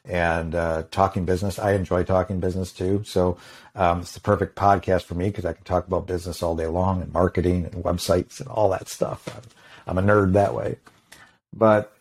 and 0.07 0.55
uh, 0.55 0.85
talking 0.91 1.25
business. 1.25 1.59
I 1.59 1.73
enjoy 1.73 2.05
talking 2.05 2.41
business 2.41 2.73
too. 2.73 3.03
So 3.05 3.39
um, 3.75 4.01
it's 4.01 4.13
the 4.13 4.21
perfect 4.21 4.57
podcast 4.57 5.03
for 5.03 5.15
me 5.15 5.29
because 5.29 5.45
I 5.45 5.53
can 5.53 5.65
talk 5.65 5.87
about 5.87 6.07
business 6.07 6.43
all 6.43 6.57
day 6.57 6.67
long 6.67 7.03
and 7.03 7.13
marketing 7.13 7.65
and 7.65 7.85
websites 7.85 8.41
and 8.41 8.49
all 8.49 8.71
that 8.71 8.89
stuff. 8.89 9.29
I'm, 9.87 9.99
I'm 9.99 10.05
a 10.05 10.13
nerd 10.13 10.33
that 10.35 10.55
way, 10.55 10.77
but 11.53 11.93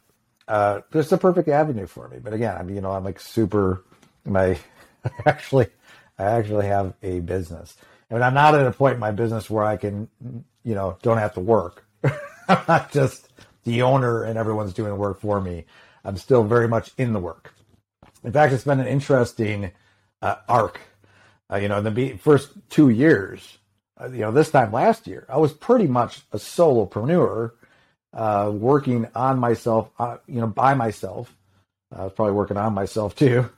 uh, 0.48 0.82
it's 0.94 1.12
a 1.12 1.18
perfect 1.18 1.50
avenue 1.50 1.88
for 1.88 2.08
me. 2.08 2.18
But 2.20 2.34
again, 2.34 2.56
I 2.58 2.64
mean, 2.64 2.76
you 2.76 2.82
know, 2.82 2.92
I'm 2.92 3.04
like 3.04 3.20
super. 3.20 3.84
My 4.24 4.58
actually 5.26 5.68
I 6.18 6.24
actually 6.26 6.68
have 6.68 6.94
a 7.04 7.20
business. 7.20 7.76
And 8.10 8.24
I'm 8.24 8.34
not 8.34 8.56
at 8.56 8.66
a 8.66 8.72
point 8.72 8.96
in 8.96 9.00
my 9.00 9.12
business 9.12 9.50
where 9.50 9.64
I 9.64 9.78
can, 9.78 10.08
you 10.64 10.76
know, 10.76 10.98
don't 11.02 11.18
have 11.18 11.34
to 11.34 11.40
work. 11.40 11.86
I'm 12.48 12.64
not 12.68 12.92
just 12.92 13.28
the 13.64 13.82
owner 13.82 14.24
and 14.24 14.38
everyone's 14.38 14.74
doing 14.74 14.90
the 14.90 14.96
work 14.96 15.20
for 15.20 15.42
me. 15.42 15.66
I'm 16.04 16.18
still 16.18 16.44
very 16.44 16.68
much 16.68 16.92
in 16.98 17.14
the 17.14 17.20
work. 17.20 17.55
In 18.26 18.32
fact, 18.32 18.54
it's 18.54 18.64
been 18.64 18.80
an 18.80 18.88
interesting 18.88 19.72
uh, 20.22 20.36
arc. 20.50 20.80
Uh, 21.52 21.58
you 21.58 21.68
know, 21.68 21.78
in 21.78 21.94
the 21.94 22.18
first 22.18 22.50
two 22.70 22.90
years, 22.90 23.60
uh, 24.02 24.10
you 24.10 24.22
know, 24.22 24.32
this 24.32 24.50
time 24.50 24.72
last 24.72 25.06
year, 25.06 25.26
I 25.30 25.38
was 25.38 25.54
pretty 25.54 25.86
much 25.88 26.22
a 26.32 26.38
solopreneur, 26.38 27.52
uh, 28.14 28.52
working 28.54 29.08
on 29.14 29.40
myself, 29.40 29.90
uh, 30.00 30.18
you 30.28 30.42
know, 30.42 30.48
by 30.48 30.74
myself. 30.74 31.36
I 31.96 32.06
was 32.06 32.14
probably 32.14 32.34
working 32.34 32.58
on 32.58 32.74
myself 32.74 33.16
too. 33.16 33.50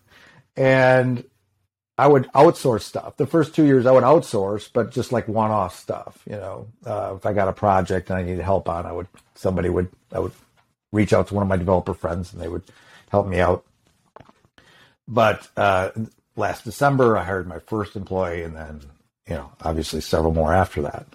And 0.57 1.24
I 1.97 2.07
would 2.07 2.27
outsource 2.33 2.81
stuff. 2.81 3.15
The 3.15 3.25
first 3.25 3.55
two 3.55 3.65
years 3.65 3.86
I 3.86 3.91
would 3.91 4.03
outsource, 4.03 4.69
but 4.71 4.91
just 4.91 5.12
like 5.12 5.27
one-off 5.27 5.79
stuff. 5.79 6.21
You 6.29 6.36
know, 6.36 6.67
uh, 6.86 7.13
if 7.15 7.25
I 7.25 7.33
got 7.33 7.47
a 7.47 7.53
project 7.53 8.09
and 8.09 8.19
I 8.19 8.24
needed 8.24 8.43
help 8.43 8.67
on, 8.67 8.86
I 8.86 8.91
would 8.91 9.07
somebody 9.33 9.69
would 9.69 9.89
I 10.12 10.19
would 10.19 10.33
reach 10.91 11.13
out 11.13 11.27
to 11.29 11.33
one 11.33 11.43
of 11.43 11.47
my 11.47 11.57
developer 11.57 11.93
friends 11.93 12.33
and 12.33 12.41
they 12.41 12.50
would 12.50 12.63
help 13.09 13.27
me 13.27 13.39
out. 13.39 13.65
But 15.07 15.47
uh, 15.55 15.91
last 16.35 16.63
December, 16.63 17.17
I 17.17 17.23
hired 17.23 17.47
my 17.47 17.59
first 17.59 17.95
employee, 17.95 18.43
and 18.43 18.55
then 18.55 18.81
you 19.27 19.35
know, 19.35 19.51
obviously 19.61 20.01
several 20.01 20.33
more 20.33 20.53
after 20.53 20.81
that. 20.83 21.07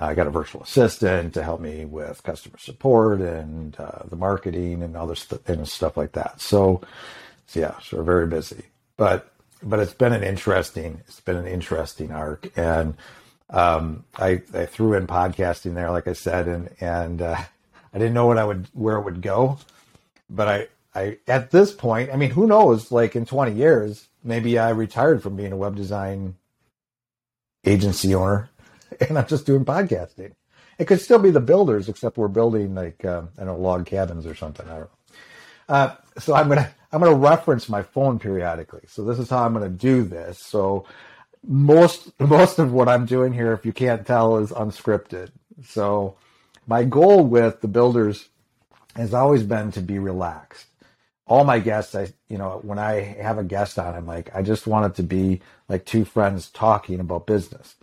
Uh, 0.00 0.06
I 0.06 0.14
got 0.14 0.26
a 0.26 0.30
virtual 0.30 0.62
assistant 0.62 1.34
to 1.34 1.42
help 1.42 1.60
me 1.60 1.84
with 1.84 2.22
customer 2.22 2.58
support 2.58 3.20
and 3.20 3.78
uh, 3.78 4.04
the 4.08 4.16
marketing 4.16 4.82
and 4.82 4.96
other 4.96 5.14
st- 5.14 5.42
and 5.46 5.68
stuff 5.68 5.96
like 5.96 6.12
that. 6.12 6.40
So, 6.40 6.80
so 7.46 7.60
yeah, 7.60 7.78
so 7.82 7.98
we're 7.98 8.04
very 8.04 8.26
busy. 8.26 8.64
But 8.96 9.32
but 9.62 9.78
it's 9.78 9.94
been 9.94 10.12
an 10.12 10.22
interesting 10.22 11.00
it's 11.06 11.20
been 11.20 11.36
an 11.36 11.46
interesting 11.46 12.10
arc 12.10 12.50
and 12.56 12.94
um, 13.50 14.04
I, 14.16 14.42
I 14.54 14.66
threw 14.66 14.94
in 14.94 15.06
podcasting 15.06 15.74
there 15.74 15.90
like 15.90 16.08
i 16.08 16.12
said 16.12 16.48
and 16.48 16.70
and 16.80 17.22
uh, 17.22 17.36
i 17.94 17.98
didn't 17.98 18.14
know 18.14 18.26
what 18.26 18.38
i 18.38 18.44
would 18.44 18.66
where 18.72 18.96
it 18.96 19.04
would 19.04 19.22
go 19.22 19.58
but 20.28 20.48
i 20.48 20.68
I 20.94 21.18
at 21.26 21.50
this 21.50 21.72
point, 21.72 22.10
I 22.12 22.16
mean, 22.16 22.30
who 22.30 22.46
knows? 22.46 22.92
Like 22.92 23.16
in 23.16 23.26
20 23.26 23.52
years, 23.52 24.08
maybe 24.22 24.58
I 24.58 24.70
retired 24.70 25.22
from 25.22 25.36
being 25.36 25.52
a 25.52 25.56
web 25.56 25.76
design 25.76 26.36
agency 27.64 28.14
owner, 28.14 28.50
and 29.00 29.18
I'm 29.18 29.26
just 29.26 29.46
doing 29.46 29.64
podcasting. 29.64 30.32
It 30.78 30.86
could 30.86 31.00
still 31.00 31.18
be 31.18 31.30
the 31.30 31.40
builders, 31.40 31.88
except 31.88 32.16
we're 32.16 32.28
building 32.28 32.74
like 32.74 33.04
uh, 33.04 33.22
I 33.38 33.44
don't 33.44 33.46
know 33.46 33.56
log 33.56 33.86
cabins 33.86 34.26
or 34.26 34.34
something. 34.34 34.66
I 34.66 34.70
don't 34.70 34.80
know. 34.80 34.90
Uh, 35.68 35.94
so 36.18 36.34
I'm 36.34 36.48
gonna 36.48 36.70
I'm 36.92 37.00
gonna 37.00 37.16
reference 37.16 37.68
my 37.68 37.82
phone 37.82 38.18
periodically. 38.18 38.82
So 38.88 39.04
this 39.04 39.18
is 39.18 39.30
how 39.30 39.44
I'm 39.44 39.52
gonna 39.54 39.68
do 39.68 40.02
this. 40.02 40.40
So 40.44 40.86
most 41.46 42.18
most 42.20 42.58
of 42.58 42.72
what 42.72 42.88
I'm 42.88 43.06
doing 43.06 43.32
here, 43.32 43.52
if 43.52 43.64
you 43.64 43.72
can't 43.72 44.06
tell, 44.06 44.38
is 44.38 44.50
unscripted. 44.50 45.30
So 45.64 46.16
my 46.66 46.84
goal 46.84 47.24
with 47.24 47.60
the 47.60 47.68
builders 47.68 48.28
has 48.96 49.14
always 49.14 49.42
been 49.42 49.72
to 49.72 49.80
be 49.80 49.98
relaxed. 49.98 50.66
All 51.26 51.44
my 51.44 51.58
guests, 51.60 51.94
I 51.94 52.12
you 52.28 52.38
know, 52.38 52.60
when 52.62 52.78
I 52.78 53.00
have 53.00 53.38
a 53.38 53.44
guest 53.44 53.78
on, 53.78 53.94
I'm 53.94 54.06
like, 54.06 54.34
I 54.34 54.42
just 54.42 54.66
want 54.66 54.86
it 54.92 54.96
to 54.96 55.02
be 55.02 55.40
like 55.68 55.84
two 55.86 56.04
friends 56.04 56.50
talking 56.50 57.00
about 57.00 57.26
business. 57.26 57.76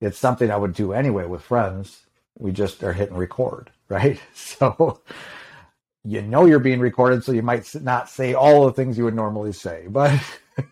It's 0.00 0.18
something 0.18 0.50
I 0.50 0.56
would 0.56 0.74
do 0.74 0.92
anyway 0.92 1.26
with 1.26 1.42
friends. 1.42 2.02
We 2.38 2.52
just 2.52 2.82
are 2.84 2.92
hitting 2.92 3.16
record, 3.16 3.70
right? 3.88 4.20
So 4.34 5.00
you 6.04 6.22
know 6.22 6.46
you're 6.46 6.60
being 6.60 6.80
recorded, 6.80 7.24
so 7.24 7.32
you 7.32 7.42
might 7.42 7.72
not 7.82 8.08
say 8.08 8.34
all 8.34 8.66
the 8.66 8.72
things 8.72 8.98
you 8.98 9.04
would 9.04 9.14
normally 9.14 9.52
say, 9.52 9.86
but 9.88 10.20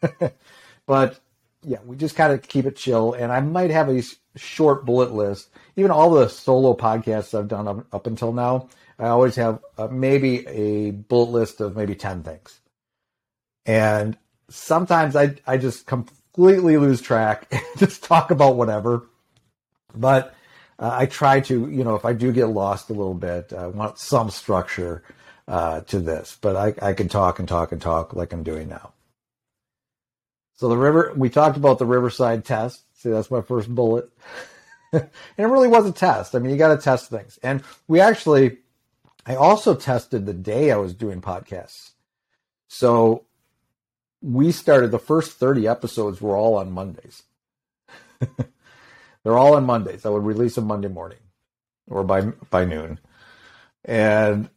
but 0.86 1.20
yeah, 1.62 1.78
we 1.84 1.96
just 1.96 2.16
kind 2.16 2.32
of 2.32 2.42
keep 2.42 2.66
it 2.66 2.76
chill. 2.76 3.12
And 3.14 3.32
I 3.32 3.40
might 3.40 3.70
have 3.70 3.88
a 3.90 4.02
short 4.36 4.86
bullet 4.86 5.12
list. 5.12 5.48
Even 5.76 5.90
all 5.90 6.10
the 6.10 6.28
solo 6.28 6.74
podcasts 6.74 7.38
I've 7.38 7.48
done 7.48 7.68
up, 7.68 7.86
up 7.92 8.06
until 8.06 8.32
now, 8.32 8.68
I 8.98 9.08
always 9.08 9.36
have 9.36 9.60
uh, 9.76 9.88
maybe 9.88 10.46
a 10.46 10.90
bullet 10.90 11.30
list 11.30 11.60
of 11.60 11.76
maybe 11.76 11.94
10 11.94 12.22
things. 12.22 12.60
And 13.66 14.16
sometimes 14.48 15.16
I, 15.16 15.34
I 15.46 15.58
just 15.58 15.86
completely 15.86 16.76
lose 16.76 17.00
track 17.00 17.46
and 17.50 17.62
just 17.76 18.04
talk 18.04 18.30
about 18.30 18.56
whatever. 18.56 19.06
But 19.94 20.34
uh, 20.78 20.90
I 20.92 21.06
try 21.06 21.40
to, 21.40 21.68
you 21.70 21.84
know, 21.84 21.94
if 21.94 22.04
I 22.04 22.12
do 22.12 22.32
get 22.32 22.46
lost 22.46 22.90
a 22.90 22.94
little 22.94 23.14
bit, 23.14 23.52
I 23.52 23.66
want 23.66 23.98
some 23.98 24.30
structure 24.30 25.02
uh, 25.48 25.80
to 25.82 26.00
this. 26.00 26.38
But 26.40 26.56
I, 26.56 26.74
I 26.90 26.92
can 26.92 27.08
talk 27.08 27.38
and 27.38 27.48
talk 27.48 27.72
and 27.72 27.80
talk 27.80 28.14
like 28.14 28.32
I'm 28.32 28.42
doing 28.42 28.68
now. 28.68 28.92
So 30.54 30.68
the 30.68 30.76
river, 30.76 31.12
we 31.14 31.28
talked 31.28 31.58
about 31.58 31.78
the 31.78 31.86
Riverside 31.86 32.44
test. 32.44 32.82
See, 32.94 33.10
that's 33.10 33.30
my 33.30 33.42
first 33.42 33.68
bullet. 33.68 34.08
and 34.92 35.08
it 35.36 35.44
really 35.44 35.68
was 35.68 35.86
a 35.86 35.92
test. 35.92 36.34
I 36.34 36.38
mean, 36.38 36.50
you 36.50 36.56
got 36.56 36.74
to 36.74 36.82
test 36.82 37.10
things. 37.10 37.38
And 37.42 37.62
we 37.88 38.00
actually, 38.00 38.58
I 39.26 39.34
also 39.34 39.74
tested 39.74 40.24
the 40.24 40.34
day 40.34 40.70
I 40.70 40.76
was 40.76 40.94
doing 40.94 41.20
podcasts. 41.20 41.92
So 42.68 43.26
we 44.22 44.52
started 44.52 44.90
the 44.90 44.98
first 44.98 45.32
30 45.32 45.66
episodes 45.66 46.20
were 46.20 46.36
all 46.36 46.56
on 46.56 46.70
Mondays. 46.72 47.24
They're 49.24 49.38
all 49.38 49.54
on 49.54 49.64
Mondays. 49.64 50.06
I 50.06 50.10
would 50.10 50.24
release 50.24 50.54
them 50.54 50.66
Monday 50.66 50.88
morning 50.88 51.18
or 51.88 52.04
by 52.04 52.20
by 52.50 52.64
noon. 52.64 53.00
And 53.84 54.48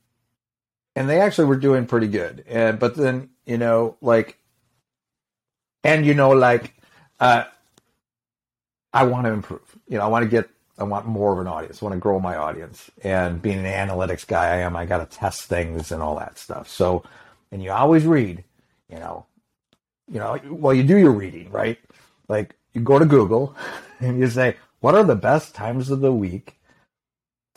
and 0.96 1.10
they 1.10 1.20
actually 1.20 1.46
were 1.46 1.56
doing 1.56 1.86
pretty 1.86 2.08
good. 2.08 2.44
And 2.48 2.80
but 2.80 2.96
then, 2.96 3.30
you 3.46 3.58
know, 3.58 3.98
like 4.02 4.38
and 5.84 6.06
you 6.06 6.14
know, 6.14 6.32
like 6.32 6.76
uh, 7.20 7.46
I 8.94 9.04
want 9.04 9.26
to 9.26 9.32
improve. 9.32 9.78
You 9.88 9.98
know, 9.98 10.04
I 10.04 10.08
want 10.08 10.24
to 10.24 10.30
get, 10.30 10.50
I 10.80 10.84
want 10.84 11.06
more 11.06 11.34
of 11.34 11.40
an 11.40 11.48
audience. 11.48 11.82
I 11.82 11.86
want 11.86 11.96
to 11.96 12.00
grow 12.00 12.20
my 12.20 12.36
audience. 12.36 12.90
And 13.04 13.42
being 13.42 13.60
an 13.60 13.66
analytics 13.66 14.26
guy, 14.26 14.46
I 14.46 14.58
am. 14.58 14.76
I 14.76 14.86
got 14.86 15.10
to 15.10 15.18
test 15.18 15.44
things 15.44 15.92
and 15.92 16.02
all 16.02 16.18
that 16.18 16.38
stuff. 16.38 16.70
So, 16.70 17.04
and 17.52 17.62
you 17.62 17.72
always 17.72 18.06
read. 18.06 18.44
You 18.90 18.98
know, 18.98 19.26
you 20.12 20.20
know, 20.20 20.40
well, 20.50 20.74
you 20.74 20.84
do 20.84 20.98
your 20.98 21.12
reading, 21.12 21.52
right? 21.52 21.78
Like 22.28 22.56
you 22.74 22.82
go 22.82 22.98
to 22.98 23.06
Google 23.06 23.56
and 24.00 24.20
you 24.20 24.28
say, 24.28 24.56
what 24.80 24.96
are 24.96 25.04
the 25.04 25.16
best 25.16 25.54
times 25.54 25.92
of 25.92 26.00
the 26.00 26.14
week 26.14 26.60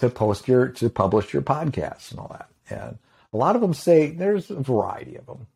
to 0.03 0.11
post 0.11 0.49
your 0.49 0.67
to 0.67 0.91
publish 0.91 1.33
your 1.33 1.43
podcasts 1.43 2.11
and 2.11 2.19
all 2.19 2.29
that. 2.37 2.49
And 2.69 2.99
a 3.33 3.37
lot 3.37 3.55
of 3.55 3.63
them 3.63 3.73
say 3.73 4.11
there's 4.11 4.51
a 4.51 4.57
variety 4.57 5.17
of 5.17 5.27
them, 5.27 5.47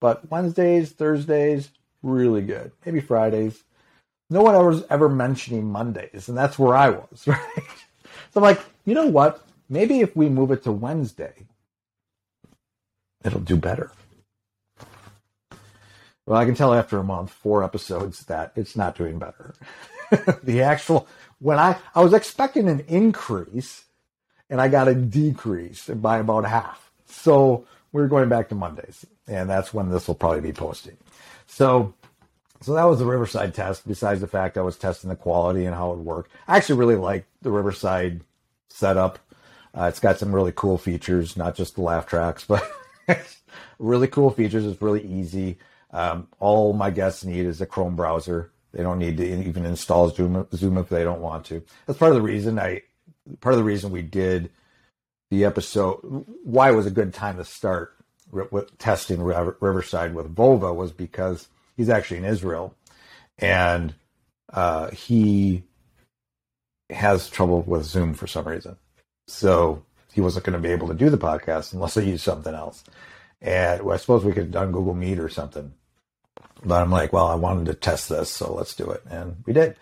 but 0.00 0.28
Wednesdays, 0.28 0.90
Thursdays, 0.90 1.70
really 2.02 2.42
good. 2.42 2.72
Maybe 2.84 3.00
Fridays. 3.00 3.62
No 4.30 4.42
one 4.42 4.54
ever 4.54 4.68
was 4.68 4.84
ever 4.88 5.08
mentioning 5.08 5.70
Mondays, 5.70 6.28
and 6.28 6.38
that's 6.38 6.58
where 6.58 6.76
I 6.76 6.90
was, 6.90 7.26
right? 7.26 7.40
So 8.32 8.36
I'm 8.36 8.42
like, 8.42 8.60
you 8.84 8.94
know 8.94 9.06
what? 9.06 9.44
Maybe 9.68 10.00
if 10.00 10.16
we 10.16 10.28
move 10.28 10.52
it 10.52 10.62
to 10.64 10.72
Wednesday, 10.72 11.34
it'll 13.24 13.40
do 13.40 13.56
better. 13.56 13.92
Well, 16.26 16.38
I 16.38 16.44
can 16.44 16.54
tell 16.54 16.72
after 16.72 16.98
a 16.98 17.04
month, 17.04 17.30
four 17.30 17.64
episodes, 17.64 18.24
that 18.26 18.52
it's 18.54 18.76
not 18.76 18.96
doing 18.96 19.18
better. 19.18 19.54
the 20.44 20.62
actual 20.62 21.08
when 21.40 21.58
I 21.58 21.76
I 21.94 22.02
was 22.02 22.12
expecting 22.14 22.68
an 22.68 22.80
increase, 22.88 23.84
and 24.48 24.60
I 24.60 24.68
got 24.68 24.88
a 24.88 24.94
decrease 24.94 25.86
by 25.86 26.18
about 26.18 26.44
half. 26.44 26.90
So 27.06 27.66
we're 27.92 28.08
going 28.08 28.28
back 28.28 28.48
to 28.50 28.54
Mondays, 28.54 29.04
and 29.26 29.50
that's 29.50 29.74
when 29.74 29.90
this 29.90 30.06
will 30.06 30.14
probably 30.14 30.40
be 30.40 30.52
posting. 30.52 30.96
So, 31.46 31.94
so 32.60 32.74
that 32.74 32.84
was 32.84 32.98
the 32.98 33.06
Riverside 33.06 33.54
test. 33.54 33.86
Besides 33.86 34.20
the 34.20 34.26
fact 34.26 34.58
I 34.58 34.62
was 34.62 34.76
testing 34.76 35.10
the 35.10 35.16
quality 35.16 35.64
and 35.64 35.74
how 35.74 35.92
it 35.92 35.98
worked. 35.98 36.30
I 36.46 36.56
actually 36.56 36.78
really 36.78 36.96
like 36.96 37.26
the 37.42 37.50
Riverside 37.50 38.20
setup. 38.68 39.18
Uh, 39.76 39.84
it's 39.84 40.00
got 40.00 40.18
some 40.18 40.34
really 40.34 40.52
cool 40.54 40.78
features, 40.78 41.36
not 41.36 41.54
just 41.54 41.76
the 41.76 41.82
laugh 41.82 42.06
tracks, 42.06 42.44
but 42.48 42.68
really 43.78 44.08
cool 44.08 44.30
features. 44.30 44.66
It's 44.66 44.82
really 44.82 45.02
easy. 45.02 45.58
Um, 45.92 46.28
all 46.38 46.72
my 46.72 46.90
guests 46.90 47.24
need 47.24 47.46
is 47.46 47.60
a 47.60 47.66
Chrome 47.66 47.96
browser. 47.96 48.50
They 48.72 48.82
don't 48.82 48.98
need 48.98 49.16
to 49.16 49.26
even 49.26 49.66
install 49.66 50.10
Zoom, 50.10 50.46
Zoom 50.54 50.78
if 50.78 50.88
they 50.88 51.02
don't 51.02 51.20
want 51.20 51.46
to. 51.46 51.62
That's 51.86 51.98
part 51.98 52.12
of 52.12 52.16
the 52.16 52.22
reason 52.22 52.58
I, 52.58 52.82
part 53.40 53.54
of 53.54 53.58
the 53.58 53.64
reason 53.64 53.90
we 53.90 54.02
did 54.02 54.50
the 55.30 55.44
episode. 55.44 56.24
Why 56.44 56.70
it 56.70 56.74
was 56.74 56.86
a 56.86 56.90
good 56.90 57.14
time 57.14 57.38
to 57.38 57.44
start 57.44 57.96
with 58.30 58.76
testing 58.78 59.20
Riverside 59.20 60.14
with 60.14 60.34
Vova 60.34 60.74
was 60.74 60.92
because 60.92 61.48
he's 61.80 61.88
actually 61.88 62.18
in 62.18 62.26
Israel, 62.26 62.74
and 63.38 63.94
uh, 64.52 64.90
he 64.90 65.62
has 66.90 67.30
trouble 67.30 67.62
with 67.62 67.84
Zoom 67.84 68.12
for 68.12 68.26
some 68.26 68.46
reason. 68.46 68.76
So 69.28 69.82
he 70.12 70.20
wasn't 70.20 70.44
going 70.44 70.60
to 70.60 70.68
be 70.68 70.72
able 70.72 70.88
to 70.88 70.94
do 70.94 71.08
the 71.08 71.16
podcast 71.16 71.72
unless 71.72 71.96
I 71.96 72.02
used 72.02 72.22
something 72.22 72.54
else. 72.54 72.84
And 73.40 73.80
well, 73.80 73.94
I 73.94 73.96
suppose 73.96 74.26
we 74.26 74.32
could 74.32 74.42
have 74.42 74.50
done 74.50 74.72
Google 74.72 74.92
Meet 74.92 75.20
or 75.20 75.30
something. 75.30 75.72
But 76.62 76.82
I'm 76.82 76.90
like, 76.90 77.14
well, 77.14 77.28
I 77.28 77.34
wanted 77.34 77.64
to 77.66 77.74
test 77.74 78.10
this, 78.10 78.30
so 78.30 78.52
let's 78.52 78.74
do 78.74 78.90
it, 78.90 79.02
and 79.08 79.36
we 79.46 79.54
did. 79.54 79.76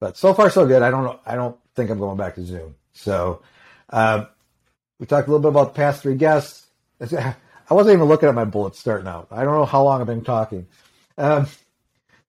But 0.00 0.18
so 0.18 0.34
far, 0.34 0.50
so 0.50 0.66
good. 0.66 0.82
I 0.82 0.90
don't 0.90 1.04
know. 1.04 1.18
I 1.24 1.34
don't 1.34 1.56
think 1.74 1.88
I'm 1.88 1.98
going 1.98 2.18
back 2.18 2.34
to 2.34 2.44
Zoom. 2.44 2.74
So 2.92 3.40
uh, 3.88 4.26
we 4.98 5.06
talked 5.06 5.28
a 5.28 5.30
little 5.30 5.42
bit 5.42 5.56
about 5.58 5.72
the 5.72 5.78
past 5.78 6.02
three 6.02 6.16
guests. 6.16 6.66
I 7.00 7.74
wasn't 7.74 7.94
even 7.94 8.08
looking 8.08 8.28
at 8.28 8.34
my 8.34 8.44
bullets 8.44 8.78
starting 8.78 9.08
out. 9.08 9.28
I 9.30 9.44
don't 9.44 9.54
know 9.54 9.64
how 9.64 9.84
long 9.84 10.02
I've 10.02 10.06
been 10.06 10.24
talking. 10.24 10.66
Um, 11.18 11.46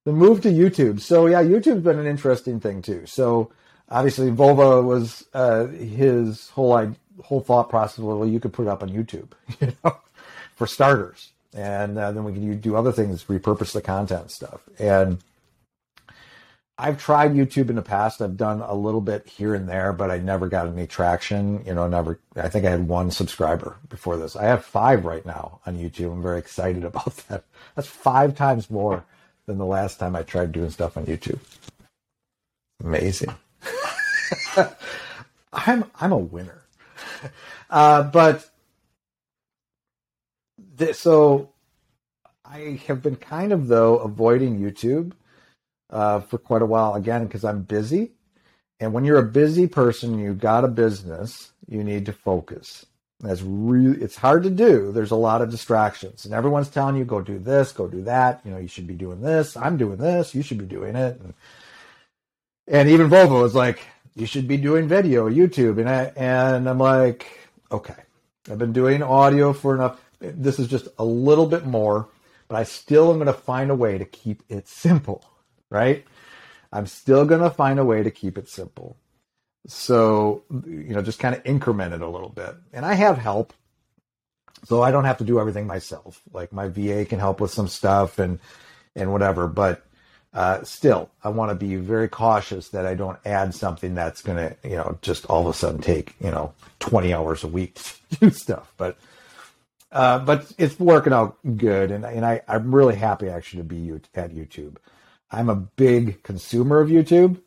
the 0.05 0.11
move 0.11 0.41
to 0.41 0.49
YouTube. 0.49 1.01
So 1.01 1.27
yeah, 1.27 1.43
YouTube's 1.43 1.83
been 1.83 1.99
an 1.99 2.07
interesting 2.07 2.59
thing 2.59 2.81
too. 2.81 3.05
So 3.05 3.51
obviously, 3.89 4.31
Vova 4.31 4.83
was 4.83 5.25
uh, 5.33 5.67
his 5.67 6.49
whole 6.49 6.95
whole 7.23 7.41
thought 7.41 7.69
process. 7.69 7.99
Well, 7.99 8.25
you 8.27 8.39
could 8.39 8.53
put 8.53 8.63
it 8.63 8.69
up 8.69 8.83
on 8.83 8.89
YouTube, 8.89 9.29
you 9.61 9.73
know, 9.83 9.97
for 10.55 10.67
starters, 10.67 11.31
and 11.53 11.97
uh, 11.97 12.11
then 12.11 12.23
we 12.23 12.33
can 12.33 12.59
do 12.59 12.75
other 12.75 12.91
things, 12.91 13.25
repurpose 13.25 13.71
the 13.73 13.81
content 13.81 14.31
stuff, 14.31 14.61
and 14.79 15.19
I've 16.79 16.97
tried 16.97 17.33
YouTube 17.33 17.69
in 17.69 17.75
the 17.75 17.81
past. 17.81 18.21
I've 18.21 18.37
done 18.37 18.61
a 18.61 18.73
little 18.73 19.01
bit 19.01 19.27
here 19.27 19.53
and 19.53 19.67
there, 19.67 19.91
but 19.91 20.09
I 20.09 20.19
never 20.19 20.47
got 20.47 20.65
any 20.67 20.87
traction. 20.87 21.61
You 21.65 21.73
know, 21.75 21.89
never. 21.89 22.21
I 22.37 22.47
think 22.47 22.65
I 22.65 22.71
had 22.71 22.87
one 22.87 23.11
subscriber 23.11 23.75
before 23.89 24.15
this. 24.15 24.37
I 24.37 24.45
have 24.45 24.63
five 24.63 25.03
right 25.03 25.25
now 25.25 25.59
on 25.65 25.77
YouTube. 25.77 26.13
I'm 26.13 26.21
very 26.23 26.39
excited 26.39 26.85
about 26.85 27.17
that. 27.27 27.43
That's 27.75 27.87
five 27.89 28.33
times 28.35 28.69
more 28.71 29.03
than 29.45 29.57
the 29.57 29.65
last 29.65 29.99
time 29.99 30.15
I 30.15 30.23
tried 30.23 30.53
doing 30.53 30.69
stuff 30.69 30.95
on 30.95 31.05
YouTube. 31.05 31.39
Amazing. 32.81 33.35
I'm 35.53 35.85
I'm 35.99 36.11
a 36.13 36.17
winner. 36.17 36.63
Uh, 37.71 38.01
but 38.01 38.49
so 40.93 41.51
I 42.43 42.81
have 42.87 43.03
been 43.03 43.15
kind 43.15 43.53
of 43.53 43.67
though 43.67 43.97
avoiding 43.99 44.59
YouTube 44.59 45.11
uh, 45.89 46.21
for 46.21 46.37
quite 46.37 46.61
a 46.61 46.67
while 46.67 46.95
again 46.95 47.25
because 47.25 47.43
I'm 47.43 47.63
busy. 47.63 48.11
And 48.79 48.93
when 48.93 49.03
you're 49.03 49.19
a 49.19 49.23
busy 49.23 49.67
person, 49.67 50.19
you 50.19 50.33
got 50.33 50.63
a 50.63 50.69
business, 50.69 51.51
you 51.67 51.83
need 51.83 52.05
to 52.05 52.13
focus. 52.13 52.85
That's 53.21 53.41
really 53.41 54.01
it's 54.01 54.15
hard 54.15 54.43
to 54.43 54.49
do. 54.49 54.93
There's 54.93 55.11
a 55.11 55.15
lot 55.15 55.41
of 55.41 55.51
distractions, 55.51 56.23
and 56.23 56.33
everyone's 56.33 56.69
telling 56.69 56.95
you 56.95 57.03
go 57.03 57.19
do 57.19 57.37
this, 57.37 57.73
go 57.73 57.87
do 57.87 58.03
that. 58.03 58.39
You 58.45 58.51
know, 58.51 58.57
you 58.57 58.69
should 58.69 58.87
be 58.87 58.95
doing 58.95 59.19
this. 59.19 59.57
I'm 59.57 59.75
doing 59.75 59.97
this. 59.97 60.33
You 60.33 60.41
should 60.41 60.57
be 60.57 60.65
doing 60.65 60.95
it. 60.95 61.19
And, 61.19 61.33
and 62.67 62.89
even 62.89 63.09
Vova 63.09 63.45
is 63.45 63.55
like, 63.55 63.81
you 64.15 64.25
should 64.25 64.47
be 64.47 64.55
doing 64.55 64.87
video, 64.87 65.29
YouTube, 65.29 65.79
and 65.79 65.89
I 65.89 66.03
and 66.15 66.69
I'm 66.69 66.77
like, 66.77 67.27
okay, 67.71 67.95
I've 68.49 68.57
been 68.57 68.73
doing 68.73 69.03
audio 69.03 69.51
for 69.51 69.75
enough. 69.75 69.99
this 70.19 70.59
is 70.59 70.67
just 70.67 70.87
a 70.97 71.03
little 71.03 71.45
bit 71.45 71.65
more, 71.65 72.07
but 72.47 72.55
I 72.55 72.63
still 72.63 73.11
am 73.11 73.17
going 73.17 73.27
to 73.27 73.33
find 73.33 73.69
a 73.69 73.75
way 73.75 73.97
to 73.97 74.05
keep 74.05 74.43
it 74.47 74.67
simple, 74.67 75.25
right? 75.69 76.05
I'm 76.71 76.85
still 76.85 77.25
going 77.25 77.41
to 77.41 77.49
find 77.49 77.79
a 77.79 77.85
way 77.85 78.03
to 78.03 78.11
keep 78.11 78.37
it 78.37 78.47
simple. 78.47 78.97
So, 79.67 80.43
you 80.49 80.93
know, 80.93 81.01
just 81.01 81.19
kind 81.19 81.35
of 81.35 81.45
increment 81.45 81.93
it 81.93 82.01
a 82.01 82.07
little 82.07 82.29
bit. 82.29 82.55
And 82.73 82.85
I 82.85 82.93
have 82.93 83.17
help. 83.17 83.53
So 84.65 84.81
I 84.81 84.91
don't 84.91 85.05
have 85.05 85.17
to 85.19 85.23
do 85.23 85.39
everything 85.39 85.67
myself. 85.67 86.21
Like 86.33 86.51
my 86.51 86.67
VA 86.67 87.05
can 87.05 87.19
help 87.19 87.39
with 87.39 87.51
some 87.51 87.67
stuff 87.67 88.19
and 88.19 88.39
and 88.95 89.11
whatever, 89.11 89.47
but 89.47 89.85
uh, 90.33 90.63
still, 90.63 91.09
I 91.23 91.29
want 91.29 91.49
to 91.49 91.55
be 91.55 91.75
very 91.75 92.07
cautious 92.07 92.69
that 92.69 92.85
I 92.85 92.93
don't 92.93 93.17
add 93.25 93.55
something 93.55 93.95
that's 93.95 94.21
going 94.21 94.37
to, 94.37 94.55
you 94.63 94.75
know, 94.75 94.97
just 95.01 95.25
all 95.25 95.41
of 95.41 95.47
a 95.47 95.57
sudden 95.57 95.81
take, 95.81 96.15
you 96.19 96.29
know, 96.29 96.53
20 96.79 97.13
hours 97.13 97.43
a 97.43 97.47
week 97.47 97.75
to 97.75 98.15
do 98.19 98.29
stuff. 98.29 98.71
But, 98.77 98.97
uh, 99.91 100.19
but 100.19 100.51
it's 100.59 100.79
working 100.79 101.13
out 101.13 101.37
good. 101.57 101.89
And, 101.89 102.05
and 102.05 102.25
I, 102.25 102.41
I'm 102.47 102.73
really 102.73 102.95
happy 102.95 103.27
actually 103.27 103.61
to 103.61 103.63
be 103.63 103.91
at 104.13 104.31
YouTube. 104.31 104.75
I'm 105.31 105.49
a 105.49 105.55
big 105.55 106.23
consumer 106.23 106.79
of 106.79 106.89
YouTube. 106.89 107.41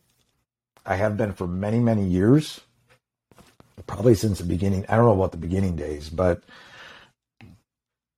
I 0.85 0.97
have 0.97 1.17
been 1.17 1.33
for 1.33 1.47
many, 1.47 1.79
many 1.79 2.05
years, 2.05 2.61
probably 3.87 4.15
since 4.15 4.39
the 4.39 4.45
beginning. 4.45 4.85
I 4.89 4.97
don't 4.97 5.07
know 5.07 5.13
about 5.13 5.33
the 5.33 5.39
beginning 5.39 5.77
days, 5.77 6.09
but 6.09 6.43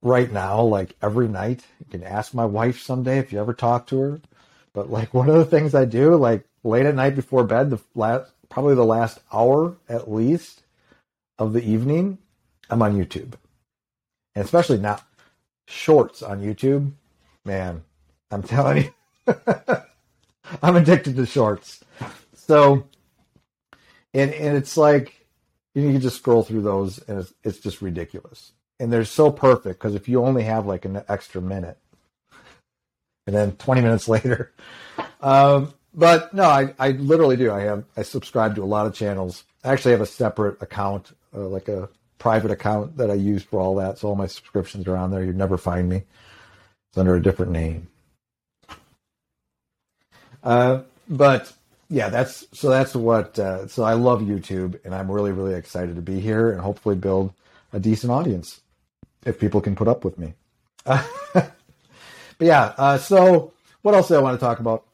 right 0.03 0.31
now, 0.31 0.63
like 0.63 0.97
every 1.03 1.29
night, 1.29 1.65
you 1.81 1.87
can 1.91 2.03
ask 2.03 2.35
my 2.35 2.45
wife 2.45 2.81
someday 2.81 3.19
if 3.19 3.33
you 3.33 3.41
ever 3.41 3.55
talk 3.55 3.87
to 3.89 3.99
her 4.01 4.21
but 4.75 4.91
like 4.91 5.15
one 5.15 5.31
of 5.31 5.37
the 5.37 5.47
things 5.47 5.75
I 5.75 5.87
do, 5.87 6.15
like 6.17 6.45
late 6.63 6.85
at 6.85 6.95
night 6.95 7.15
before 7.15 7.45
bed, 7.45 7.71
the 7.71 7.81
last 7.95 8.31
probably 8.51 8.75
the 8.75 8.85
last 8.85 9.21
hour 9.33 9.77
at 9.89 10.11
least 10.13 10.63
of 11.39 11.55
the 11.55 11.63
evening, 11.65 12.19
I'm 12.69 12.83
on 12.83 12.95
YouTube, 12.95 13.35
and 14.35 14.45
especially 14.45 14.79
now 14.79 15.01
shorts 15.67 16.23
on 16.23 16.43
YouTube. 16.43 16.93
Man, 17.47 17.85
I'm 18.31 18.43
telling 18.55 18.85
you, 18.85 18.95
I'm 20.63 20.77
addicted 20.77 21.17
to 21.17 21.27
shorts. 21.27 21.83
So, 22.35 22.87
and 24.13 24.33
and 24.33 24.57
it's 24.57 24.77
like 24.77 25.27
you 25.75 25.91
can 25.91 26.01
just 26.01 26.17
scroll 26.17 26.43
through 26.43 26.63
those, 26.63 26.99
and 27.09 27.19
it's, 27.19 27.35
it's 27.43 27.59
just 27.59 27.83
ridiculous. 27.83 28.53
And 28.79 28.93
they're 28.93 29.05
so 29.05 29.31
perfect 29.31 29.79
because 29.79 29.95
if 29.95 30.09
you 30.09 30.25
only 30.25 30.43
have 30.45 30.67
like 30.67 30.85
an 30.85 31.03
extra 31.09 31.41
minute, 31.41 31.79
and 33.27 33.35
then 33.35 33.53
20 33.53 33.81
minutes 33.81 34.09
later. 34.09 34.53
Um, 35.21 35.75
but 35.95 36.35
no, 36.35 36.45
I, 36.45 36.75
I 36.79 36.91
literally 36.91 37.37
do. 37.37 37.53
I 37.53 37.63
have 37.63 37.85
I 37.97 38.03
subscribe 38.03 38.57
to 38.57 38.63
a 38.63 38.67
lot 38.67 38.87
of 38.87 38.95
channels. 38.95 39.45
I 39.63 39.73
actually 39.73 39.93
have 39.93 40.01
a 40.01 40.07
separate 40.07 40.61
account, 40.61 41.13
uh, 41.35 41.47
like 41.49 41.69
a 41.69 41.89
private 42.19 42.51
account 42.51 42.97
that 42.97 43.11
I 43.11 43.15
use 43.15 43.43
for 43.43 43.61
all 43.61 43.77
that. 43.77 43.99
So 43.99 44.09
all 44.09 44.17
my 44.17 44.27
subscriptions 44.27 44.87
are 44.89 44.97
on 44.97 45.11
there. 45.11 45.25
You'd 45.25 45.37
never 45.37 45.57
find 45.57 45.89
me. 45.89 45.97
It's 45.97 46.99
under 46.99 47.15
a 47.15 47.23
different 47.23 47.53
name. 47.53 47.89
Uh, 50.45 50.83
but 51.09 51.53
yeah, 51.89 52.09
that's 52.09 52.47
so 52.53 52.69
that's 52.69 52.95
what. 52.95 53.39
Uh, 53.39 53.67
so 53.67 53.83
I 53.83 53.95
love 53.95 54.23
YouTube, 54.23 54.79
and 54.85 54.95
I'm 54.95 55.11
really 55.11 55.33
really 55.33 55.55
excited 55.55 55.97
to 55.97 56.03
be 56.03 56.21
here 56.21 56.53
and 56.53 56.61
hopefully 56.61 56.95
build 56.95 57.33
a 57.73 57.81
decent 57.81 58.13
audience 58.13 58.61
if 59.27 59.41
people 59.41 59.61
can 59.61 59.75
put 59.75 59.89
up 59.89 60.05
with 60.05 60.19
me. 60.19 60.35
But 62.39 62.47
yeah, 62.47 62.75
uh, 62.77 62.99
so 62.99 63.53
what 63.83 63.95
else 63.95 64.09
do 64.09 64.15
I 64.15 64.21
want 64.21 64.39
to 64.39 64.45
talk 64.45 64.59
about? 64.59 64.85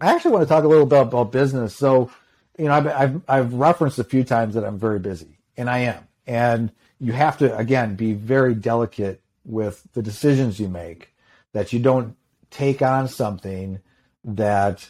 I 0.00 0.12
actually 0.12 0.32
want 0.32 0.42
to 0.42 0.48
talk 0.48 0.64
a 0.64 0.68
little 0.68 0.86
bit 0.86 1.00
about 1.00 1.32
business. 1.32 1.76
So, 1.76 2.10
you 2.58 2.66
know, 2.66 2.72
I've, 2.72 2.86
I've, 2.86 3.22
I've 3.28 3.54
referenced 3.54 3.98
a 3.98 4.04
few 4.04 4.24
times 4.24 4.54
that 4.54 4.64
I'm 4.64 4.78
very 4.78 4.98
busy, 4.98 5.38
and 5.56 5.70
I 5.70 5.78
am. 5.78 6.06
And 6.26 6.72
you 6.98 7.12
have 7.12 7.38
to, 7.38 7.56
again, 7.56 7.94
be 7.94 8.12
very 8.12 8.54
delicate 8.54 9.20
with 9.44 9.82
the 9.92 10.02
decisions 10.02 10.58
you 10.60 10.68
make, 10.68 11.14
that 11.52 11.72
you 11.72 11.78
don't 11.78 12.16
take 12.50 12.82
on 12.82 13.08
something 13.08 13.80
that 14.24 14.88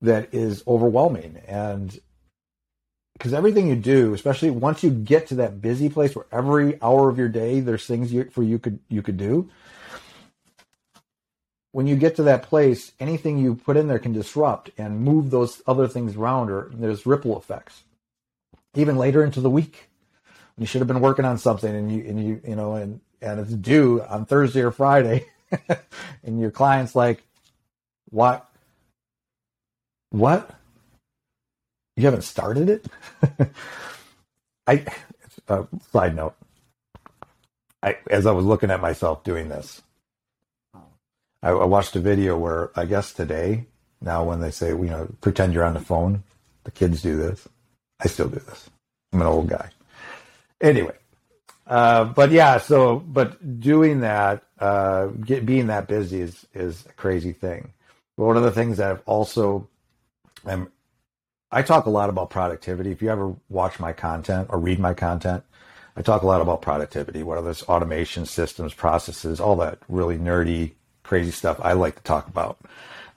that 0.00 0.32
is 0.32 0.62
overwhelming 0.66 1.40
and 1.46 2.00
because 3.14 3.34
everything 3.34 3.66
you 3.68 3.76
do 3.76 4.14
especially 4.14 4.50
once 4.50 4.82
you 4.82 4.90
get 4.90 5.26
to 5.26 5.34
that 5.34 5.60
busy 5.60 5.88
place 5.88 6.14
where 6.14 6.26
every 6.32 6.80
hour 6.80 7.08
of 7.08 7.18
your 7.18 7.28
day 7.28 7.60
there's 7.60 7.86
things 7.86 8.12
you, 8.12 8.24
for 8.30 8.42
you 8.42 8.58
could 8.58 8.78
you 8.88 9.02
could 9.02 9.16
do 9.16 9.48
when 11.72 11.86
you 11.86 11.96
get 11.96 12.16
to 12.16 12.22
that 12.24 12.42
place, 12.42 12.92
anything 12.98 13.38
you 13.38 13.54
put 13.54 13.76
in 13.76 13.86
there 13.86 13.98
can 13.98 14.12
disrupt 14.12 14.70
and 14.76 15.00
move 15.00 15.30
those 15.30 15.62
other 15.66 15.86
things 15.86 16.16
around, 16.16 16.50
or 16.50 16.70
there's 16.72 17.06
ripple 17.06 17.36
effects. 17.38 17.84
Even 18.74 18.96
later 18.96 19.24
into 19.24 19.40
the 19.40 19.50
week, 19.50 19.88
you 20.58 20.66
should 20.66 20.80
have 20.80 20.88
been 20.88 21.00
working 21.00 21.24
on 21.24 21.38
something, 21.38 21.74
and 21.74 21.92
you 21.92 22.04
and 22.08 22.24
you 22.24 22.40
you 22.46 22.56
know, 22.56 22.74
and 22.74 23.00
and 23.22 23.40
it's 23.40 23.52
due 23.52 24.02
on 24.02 24.26
Thursday 24.26 24.62
or 24.62 24.70
Friday, 24.70 25.26
and 26.24 26.40
your 26.40 26.50
client's 26.50 26.94
like, 26.94 27.22
"What? 28.10 28.48
What? 30.10 30.50
You 31.96 32.04
haven't 32.06 32.22
started 32.24 32.70
it?" 32.70 32.86
I 34.68 34.84
uh, 35.48 35.64
side 35.92 36.16
note. 36.16 36.34
I 37.82 37.98
as 38.10 38.26
I 38.26 38.32
was 38.32 38.44
looking 38.46 38.70
at 38.70 38.80
myself 38.82 39.24
doing 39.24 39.48
this 39.50 39.80
I, 41.42 41.50
I 41.50 41.66
watched 41.66 41.96
a 41.96 42.00
video 42.00 42.38
where 42.38 42.70
I 42.76 42.86
guess 42.86 43.14
today, 43.14 43.66
now 44.02 44.24
when 44.24 44.40
they 44.42 44.52
say, 44.52 44.70
you 44.70 44.76
know, 44.86 45.08
pretend 45.22 45.54
you're 45.54 45.64
on 45.64 45.74
the 45.74 45.80
phone, 45.80 46.24
the 46.64 46.72
kids 46.72 47.02
do 47.02 47.16
this. 47.16 47.48
I 48.00 48.08
still 48.08 48.28
do 48.28 48.40
this. 48.40 48.70
I'm 49.14 49.22
an 49.22 49.28
old 49.28 49.50
guy. 49.50 49.70
Anyway, 50.60 50.96
uh, 51.66 52.04
but 52.06 52.30
yeah, 52.32 52.58
so 52.58 52.98
but 52.98 53.60
doing 53.60 54.00
that, 54.00 54.44
uh, 54.60 55.06
get, 55.08 55.46
being 55.46 55.68
that 55.68 55.88
busy 55.88 56.20
is 56.22 56.46
is 56.54 56.86
a 56.86 56.92
crazy 56.94 57.32
thing. 57.32 57.72
But 58.20 58.26
one 58.26 58.36
of 58.36 58.42
the 58.42 58.50
things 58.50 58.76
that 58.76 58.90
I've 58.90 59.02
also, 59.06 59.66
I'm, 60.44 60.70
I 61.50 61.62
talk 61.62 61.86
a 61.86 61.90
lot 61.90 62.10
about 62.10 62.28
productivity. 62.28 62.90
If 62.90 63.00
you 63.00 63.08
ever 63.08 63.34
watch 63.48 63.80
my 63.80 63.94
content 63.94 64.48
or 64.50 64.58
read 64.58 64.78
my 64.78 64.92
content, 64.92 65.42
I 65.96 66.02
talk 66.02 66.20
a 66.20 66.26
lot 66.26 66.42
about 66.42 66.60
productivity. 66.60 67.22
What 67.22 67.38
are 67.38 67.42
those 67.42 67.62
automation 67.62 68.26
systems, 68.26 68.74
processes, 68.74 69.40
all 69.40 69.56
that 69.56 69.78
really 69.88 70.18
nerdy 70.18 70.72
crazy 71.02 71.30
stuff 71.30 71.58
I 71.62 71.72
like 71.72 71.96
to 71.96 72.02
talk 72.02 72.28
about. 72.28 72.60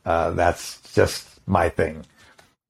Uh, 0.05 0.31
that's 0.31 0.79
just 0.93 1.27
my 1.45 1.67
thing. 1.67 2.05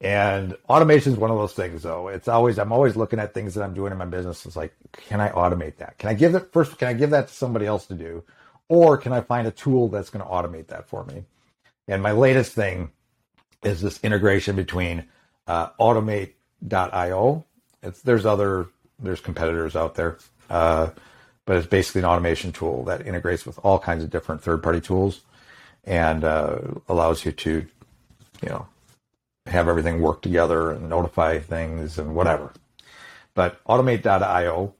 And 0.00 0.56
automation 0.68 1.12
is 1.12 1.18
one 1.20 1.30
of 1.30 1.38
those 1.38 1.52
things, 1.52 1.84
though. 1.84 2.08
It's 2.08 2.26
always 2.26 2.58
I'm 2.58 2.72
always 2.72 2.96
looking 2.96 3.20
at 3.20 3.32
things 3.32 3.54
that 3.54 3.62
I'm 3.62 3.74
doing 3.74 3.92
in 3.92 3.98
my 3.98 4.06
business. 4.06 4.44
It's 4.44 4.56
like, 4.56 4.74
can 4.90 5.20
I 5.20 5.28
automate 5.28 5.76
that? 5.76 5.98
Can 5.98 6.10
I 6.10 6.14
give 6.14 6.32
that 6.32 6.52
first? 6.52 6.78
Can 6.78 6.88
I 6.88 6.94
give 6.94 7.10
that 7.10 7.28
to 7.28 7.32
somebody 7.32 7.64
else 7.64 7.86
to 7.86 7.94
do, 7.94 8.24
or 8.68 8.98
can 8.98 9.12
I 9.12 9.20
find 9.20 9.46
a 9.46 9.52
tool 9.52 9.88
that's 9.88 10.10
going 10.10 10.24
to 10.24 10.28
automate 10.28 10.66
that 10.66 10.88
for 10.88 11.04
me? 11.04 11.26
And 11.88 12.02
my 12.02 12.12
latest 12.12 12.52
thing 12.52 12.90
is 13.62 13.80
this 13.80 14.00
integration 14.02 14.56
between 14.56 15.04
uh, 15.46 15.70
Automate.io. 15.80 17.44
It's, 17.82 18.02
there's 18.02 18.26
other 18.26 18.68
there's 18.98 19.20
competitors 19.20 19.76
out 19.76 19.94
there. 19.94 20.18
Uh, 20.48 20.90
but 21.46 21.56
it's 21.56 21.66
basically 21.66 22.00
an 22.00 22.06
automation 22.06 22.52
tool 22.52 22.84
that 22.84 23.06
integrates 23.06 23.44
with 23.44 23.58
all 23.62 23.78
kinds 23.78 24.02
of 24.02 24.10
different 24.10 24.42
third-party 24.42 24.80
tools 24.80 25.20
and 25.84 26.24
uh, 26.24 26.58
allows 26.88 27.24
you 27.24 27.32
to, 27.32 27.66
you 28.42 28.48
know, 28.48 28.66
have 29.46 29.68
everything 29.68 30.00
work 30.00 30.22
together 30.22 30.70
and 30.70 30.88
notify 30.88 31.38
things 31.38 31.98
and 31.98 32.14
whatever. 32.14 32.52
But 33.34 33.62
automate.io 33.64 34.74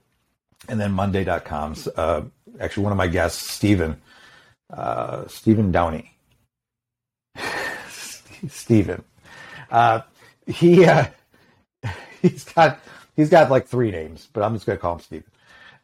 and 0.67 0.79
then 0.79 0.91
monday.com. 0.91 1.75
Uh, 1.95 2.21
actually, 2.59 2.83
one 2.83 2.91
of 2.91 2.97
my 2.97 3.07
guests, 3.07 3.47
Stephen, 3.47 4.01
uh, 4.71 5.27
Stephen 5.27 5.71
Downey. 5.71 6.14
Stephen. 8.47 9.03
Uh, 9.69 10.01
he, 10.47 10.85
uh, 10.85 11.05
he's 12.21 12.43
got, 12.43 12.79
he's 13.15 13.29
got 13.29 13.49
like 13.49 13.67
three 13.67 13.91
names, 13.91 14.27
but 14.31 14.43
I'm 14.43 14.53
just 14.53 14.65
going 14.65 14.77
to 14.77 14.81
call 14.81 14.95
him 14.95 15.01
Stephen. 15.01 15.31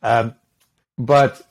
Um, 0.03 0.35
but 0.97 1.41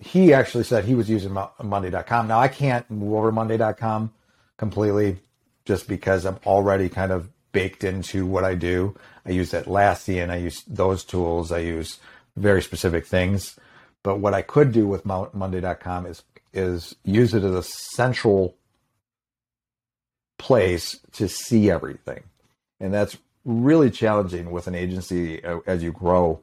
he 0.00 0.34
actually 0.34 0.64
said 0.64 0.84
he 0.84 0.94
was 0.94 1.08
using 1.08 1.36
Monday.com. 1.62 2.28
Now 2.28 2.38
I 2.38 2.48
can't 2.48 2.88
move 2.90 3.14
over 3.14 3.32
Monday.com 3.32 4.12
completely 4.56 5.18
just 5.64 5.88
because 5.88 6.24
I'm 6.24 6.38
already 6.46 6.88
kind 6.88 7.12
of 7.12 7.30
baked 7.52 7.84
into 7.84 8.26
what 8.26 8.44
I 8.44 8.54
do. 8.54 8.94
I 9.24 9.30
use 9.30 9.52
Atlassian, 9.52 10.30
I 10.30 10.36
use 10.36 10.62
those 10.66 11.04
tools, 11.04 11.50
I 11.50 11.58
use 11.58 11.98
very 12.36 12.62
specific 12.62 13.06
things. 13.06 13.58
But 14.02 14.20
what 14.20 14.34
I 14.34 14.42
could 14.42 14.72
do 14.72 14.86
with 14.86 15.04
Monday.com 15.04 16.06
is 16.06 16.22
is 16.52 16.94
use 17.04 17.34
it 17.34 17.42
as 17.42 17.54
a 17.54 17.62
central 17.62 18.56
place 20.38 20.98
to 21.12 21.28
see 21.28 21.70
everything, 21.70 22.22
and 22.80 22.92
that's 22.92 23.16
really 23.44 23.90
challenging 23.90 24.50
with 24.50 24.66
an 24.66 24.74
agency 24.74 25.42
uh, 25.44 25.60
as 25.66 25.82
you 25.82 25.92
grow 25.92 26.40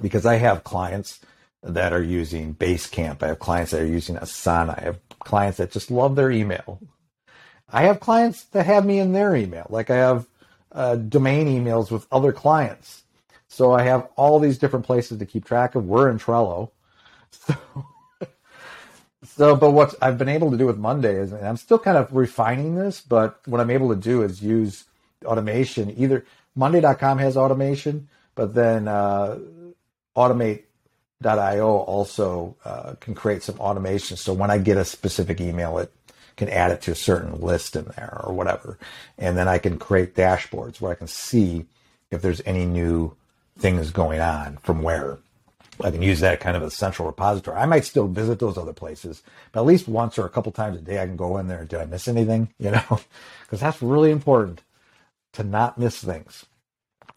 because 0.00 0.26
I 0.26 0.36
have 0.36 0.64
clients 0.64 1.20
that 1.62 1.92
are 1.92 2.02
using 2.02 2.54
Basecamp. 2.54 3.22
I 3.22 3.28
have 3.28 3.38
clients 3.38 3.70
that 3.72 3.82
are 3.82 3.86
using 3.86 4.16
Asana. 4.16 4.78
I 4.78 4.84
have 4.84 5.00
clients 5.18 5.58
that 5.58 5.70
just 5.70 5.90
love 5.90 6.16
their 6.16 6.30
email. 6.30 6.80
I 7.68 7.84
have 7.84 8.00
clients 8.00 8.44
that 8.44 8.66
have 8.66 8.84
me 8.84 8.98
in 8.98 9.12
their 9.12 9.34
email. 9.34 9.66
Like 9.70 9.90
I 9.90 9.96
have 9.96 10.26
uh, 10.72 10.96
domain 10.96 11.46
emails 11.46 11.90
with 11.90 12.06
other 12.12 12.32
clients. 12.32 13.04
So 13.48 13.72
I 13.72 13.82
have 13.82 14.08
all 14.16 14.40
these 14.40 14.58
different 14.58 14.84
places 14.84 15.18
to 15.18 15.26
keep 15.26 15.44
track 15.44 15.74
of. 15.74 15.86
We're 15.86 16.10
in 16.10 16.18
Trello. 16.18 16.70
So, 17.46 17.54
so 19.36 19.56
but 19.56 19.72
what 19.72 19.94
I've 20.00 20.18
been 20.18 20.28
able 20.28 20.50
to 20.50 20.56
do 20.56 20.66
with 20.66 20.78
Monday 20.78 21.16
is, 21.16 21.32
and 21.32 21.46
I'm 21.46 21.56
still 21.56 21.78
kind 21.78 21.96
of 21.96 22.14
refining 22.14 22.76
this, 22.76 23.00
but 23.00 23.40
what 23.46 23.60
I'm 23.60 23.70
able 23.70 23.88
to 23.88 24.00
do 24.00 24.22
is 24.22 24.42
use 24.42 24.84
automation. 25.24 25.92
Either 25.98 26.24
Monday.com 26.54 27.18
has 27.18 27.36
automation, 27.36 28.08
but 28.34 28.54
then 28.54 28.86
uh, 28.86 29.38
Automate.io 30.16 31.66
also 31.66 32.56
uh, 32.64 32.94
can 33.00 33.14
create 33.14 33.42
some 33.42 33.58
automation. 33.58 34.16
So 34.16 34.32
when 34.32 34.50
I 34.50 34.58
get 34.58 34.76
a 34.76 34.84
specific 34.84 35.40
email, 35.40 35.78
it 35.78 35.92
can 36.36 36.48
add 36.48 36.70
it 36.70 36.82
to 36.82 36.92
a 36.92 36.96
certain 36.96 37.40
list 37.40 37.76
in 37.76 37.84
there 37.96 38.20
or 38.24 38.32
whatever. 38.32 38.78
And 39.18 39.36
then 39.36 39.48
I 39.48 39.58
can 39.58 39.78
create 39.78 40.14
dashboards 40.14 40.80
where 40.80 40.92
I 40.92 40.96
can 40.96 41.06
see 41.06 41.66
if 42.10 42.22
there's 42.22 42.42
any 42.46 42.66
new 42.66 43.16
things 43.58 43.90
going 43.90 44.20
on 44.20 44.58
from 44.58 44.82
where. 44.82 45.18
I 45.82 45.90
can 45.90 46.02
use 46.02 46.20
that 46.20 46.40
kind 46.40 46.56
of 46.56 46.62
a 46.62 46.70
central 46.70 47.06
repository. 47.06 47.56
I 47.56 47.66
might 47.66 47.84
still 47.84 48.06
visit 48.06 48.38
those 48.38 48.56
other 48.56 48.72
places, 48.72 49.22
but 49.52 49.60
at 49.60 49.66
least 49.66 49.88
once 49.88 50.18
or 50.18 50.26
a 50.26 50.30
couple 50.30 50.52
times 50.52 50.76
a 50.76 50.80
day, 50.80 51.02
I 51.02 51.06
can 51.06 51.16
go 51.16 51.38
in 51.38 51.48
there. 51.48 51.60
And 51.60 51.68
did 51.68 51.80
I 51.80 51.86
miss 51.86 52.08
anything? 52.08 52.48
You 52.58 52.70
know, 52.70 53.00
because 53.42 53.60
that's 53.60 53.82
really 53.82 54.10
important 54.10 54.62
to 55.34 55.44
not 55.44 55.78
miss 55.78 56.02
things 56.02 56.46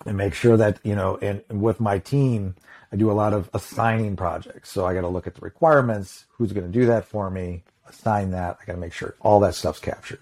and 0.05 0.17
make 0.17 0.33
sure 0.33 0.57
that, 0.57 0.79
you 0.83 0.95
know, 0.95 1.17
and, 1.21 1.43
and 1.49 1.61
with 1.61 1.79
my 1.79 1.99
team, 1.99 2.55
I 2.91 2.95
do 2.95 3.11
a 3.11 3.13
lot 3.13 3.33
of 3.33 3.49
assigning 3.53 4.15
projects. 4.15 4.71
So 4.71 4.85
I 4.85 4.93
got 4.93 5.01
to 5.01 5.07
look 5.07 5.27
at 5.27 5.35
the 5.35 5.41
requirements, 5.41 6.25
who's 6.31 6.53
going 6.53 6.65
to 6.65 6.79
do 6.79 6.85
that 6.87 7.05
for 7.05 7.29
me, 7.29 7.63
assign 7.87 8.31
that. 8.31 8.57
I 8.61 8.65
got 8.65 8.73
to 8.73 8.79
make 8.79 8.93
sure 8.93 9.15
all 9.21 9.39
that 9.41 9.55
stuff's 9.55 9.79
captured. 9.79 10.19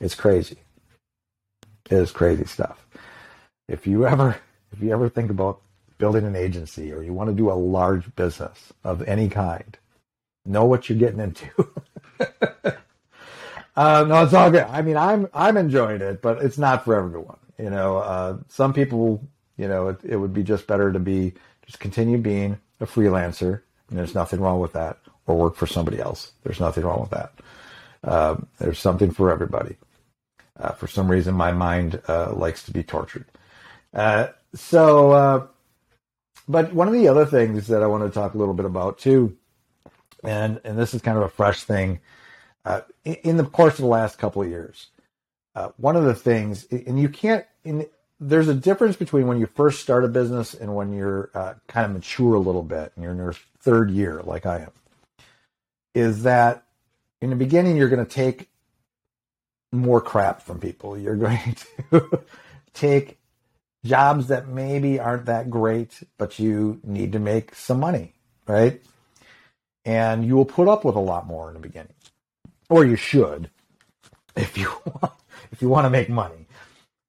It's 0.00 0.14
crazy. 0.14 0.58
It 1.90 1.96
is 1.96 2.12
crazy 2.12 2.44
stuff. 2.44 2.86
If 3.68 3.86
you 3.86 4.06
ever, 4.06 4.36
if 4.72 4.82
you 4.82 4.92
ever 4.92 5.08
think 5.08 5.30
about 5.30 5.60
building 5.98 6.24
an 6.24 6.36
agency 6.36 6.92
or 6.92 7.02
you 7.02 7.12
want 7.12 7.30
to 7.30 7.36
do 7.36 7.50
a 7.50 7.54
large 7.54 8.14
business 8.16 8.72
of 8.84 9.02
any 9.02 9.28
kind, 9.28 9.76
know 10.44 10.64
what 10.64 10.88
you're 10.88 10.98
getting 10.98 11.20
into. 11.20 11.48
uh, 13.76 14.04
no, 14.06 14.22
it's 14.22 14.34
all 14.34 14.50
good. 14.50 14.64
I 14.64 14.82
mean, 14.82 14.96
I'm 14.96 15.28
I'm 15.34 15.56
enjoying 15.56 16.00
it, 16.00 16.22
but 16.22 16.42
it's 16.42 16.58
not 16.58 16.84
for 16.84 16.94
everyone. 16.94 17.38
You 17.58 17.70
know, 17.70 17.98
uh, 17.98 18.38
some 18.48 18.72
people, 18.72 19.22
you 19.56 19.68
know, 19.68 19.88
it, 19.88 20.00
it 20.04 20.16
would 20.16 20.34
be 20.34 20.42
just 20.42 20.66
better 20.66 20.92
to 20.92 20.98
be 20.98 21.32
just 21.66 21.80
continue 21.80 22.18
being 22.18 22.58
a 22.80 22.86
freelancer, 22.86 23.62
and 23.88 23.98
there's 23.98 24.14
nothing 24.14 24.40
wrong 24.40 24.60
with 24.60 24.72
that, 24.72 24.98
or 25.26 25.36
work 25.36 25.56
for 25.56 25.66
somebody 25.66 26.00
else. 26.00 26.32
There's 26.42 26.60
nothing 26.60 26.84
wrong 26.84 27.00
with 27.00 27.10
that. 27.10 27.32
Um, 28.04 28.46
there's 28.58 28.78
something 28.78 29.10
for 29.10 29.30
everybody. 29.32 29.76
Uh, 30.58 30.72
for 30.72 30.86
some 30.86 31.10
reason, 31.10 31.34
my 31.34 31.52
mind 31.52 32.00
uh, 32.08 32.32
likes 32.32 32.62
to 32.64 32.72
be 32.72 32.82
tortured. 32.82 33.26
Uh, 33.92 34.28
so, 34.54 35.12
uh, 35.12 35.46
but 36.48 36.72
one 36.72 36.88
of 36.88 36.94
the 36.94 37.08
other 37.08 37.26
things 37.26 37.68
that 37.68 37.82
I 37.82 37.86
want 37.86 38.04
to 38.04 38.10
talk 38.10 38.34
a 38.34 38.38
little 38.38 38.54
bit 38.54 38.66
about 38.66 38.98
too, 38.98 39.36
and 40.22 40.60
and 40.64 40.78
this 40.78 40.94
is 40.94 41.02
kind 41.02 41.16
of 41.16 41.24
a 41.24 41.28
fresh 41.28 41.62
thing, 41.62 42.00
uh, 42.64 42.82
in, 43.04 43.14
in, 43.14 43.36
the 43.36 43.44
course 43.44 43.74
of 43.74 43.82
the 43.82 43.86
last 43.86 44.18
couple 44.18 44.42
of 44.42 44.48
years, 44.48 44.88
uh, 45.54 45.68
one 45.76 45.96
of 45.96 46.04
the 46.04 46.14
things, 46.14 46.66
and 46.70 46.98
you 46.98 47.08
can't, 47.08 47.44
in, 47.64 47.86
there's 48.20 48.48
a 48.48 48.54
difference 48.54 48.96
between 48.96 49.26
when 49.26 49.38
you 49.38 49.46
first 49.46 49.80
start 49.80 50.04
a 50.04 50.08
business 50.08 50.54
and 50.54 50.74
when 50.74 50.92
you're 50.92 51.30
uh, 51.34 51.54
kind 51.66 51.86
of 51.86 51.92
mature 51.92 52.34
a 52.34 52.38
little 52.38 52.62
bit 52.62 52.92
and 52.94 53.02
you're 53.02 53.12
in 53.12 53.18
your 53.18 53.34
third 53.60 53.90
year, 53.90 54.22
like 54.22 54.46
I 54.46 54.60
am, 54.60 54.70
is 55.94 56.22
that 56.22 56.64
in 57.20 57.30
the 57.30 57.36
beginning, 57.36 57.76
you're 57.76 57.88
going 57.88 58.04
to 58.04 58.10
take 58.10 58.48
more 59.72 60.00
crap 60.00 60.42
from 60.42 60.60
people. 60.60 60.98
You're 60.98 61.16
going 61.16 61.56
to 61.90 62.20
take 62.72 63.18
jobs 63.84 64.28
that 64.28 64.48
maybe 64.48 64.98
aren't 64.98 65.26
that 65.26 65.50
great, 65.50 66.02
but 66.18 66.38
you 66.38 66.80
need 66.82 67.12
to 67.12 67.18
make 67.18 67.54
some 67.54 67.80
money, 67.80 68.14
right? 68.46 68.80
And 69.84 70.24
you 70.24 70.36
will 70.36 70.46
put 70.46 70.68
up 70.68 70.84
with 70.84 70.96
a 70.96 71.00
lot 71.00 71.26
more 71.26 71.48
in 71.48 71.54
the 71.54 71.60
beginning, 71.60 71.94
or 72.70 72.84
you 72.84 72.96
should, 72.96 73.50
if 74.36 74.56
you 74.56 74.70
want, 74.86 75.12
if 75.52 75.60
you 75.60 75.68
want 75.68 75.84
to 75.84 75.90
make 75.90 76.08
money. 76.08 76.46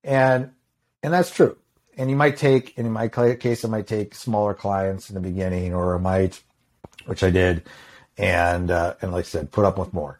And 0.03 0.51
and 1.01 1.13
that's 1.13 1.33
true. 1.33 1.57
And 1.97 2.09
you 2.09 2.15
might 2.15 2.35
take, 2.35 2.77
and 2.77 2.85
in 2.85 2.91
my 2.91 3.07
case, 3.07 3.63
I 3.63 3.69
might 3.69 3.87
take 3.87 4.15
smaller 4.15 4.53
clients 4.53 5.09
in 5.09 5.15
the 5.15 5.21
beginning, 5.21 5.73
or 5.73 5.95
I 5.95 5.99
might, 5.99 6.41
which 7.05 7.23
I 7.23 7.29
did, 7.29 7.63
and 8.17 8.69
uh, 8.69 8.95
and 9.01 9.13
like 9.13 9.25
I 9.25 9.27
said, 9.27 9.51
put 9.51 9.65
up 9.65 9.77
with 9.77 9.93
more. 9.93 10.19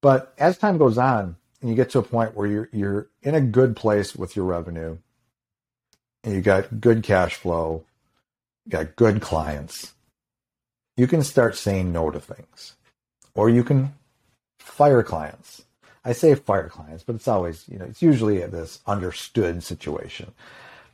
But 0.00 0.34
as 0.38 0.58
time 0.58 0.76
goes 0.76 0.98
on, 0.98 1.36
and 1.60 1.70
you 1.70 1.76
get 1.76 1.90
to 1.90 2.00
a 2.00 2.02
point 2.02 2.34
where 2.34 2.48
you're 2.48 2.68
you're 2.72 3.08
in 3.22 3.36
a 3.36 3.40
good 3.40 3.76
place 3.76 4.16
with 4.16 4.34
your 4.34 4.44
revenue, 4.44 4.98
and 6.28 6.36
you 6.36 6.42
got 6.42 6.78
good 6.78 7.02
cash 7.02 7.36
flow, 7.36 7.84
you 8.66 8.70
got 8.72 8.96
good 8.96 9.22
clients, 9.22 9.94
you 10.94 11.06
can 11.06 11.22
start 11.22 11.56
saying 11.56 11.90
no 11.90 12.10
to 12.10 12.20
things, 12.20 12.74
or 13.34 13.48
you 13.48 13.64
can 13.64 13.94
fire 14.58 15.02
clients. 15.02 15.62
I 16.04 16.12
say 16.12 16.34
fire 16.34 16.68
clients, 16.68 17.02
but 17.02 17.14
it's 17.14 17.28
always, 17.28 17.66
you 17.66 17.78
know, 17.78 17.86
it's 17.86 18.02
usually 18.02 18.40
this 18.40 18.80
understood 18.86 19.62
situation. 19.62 20.32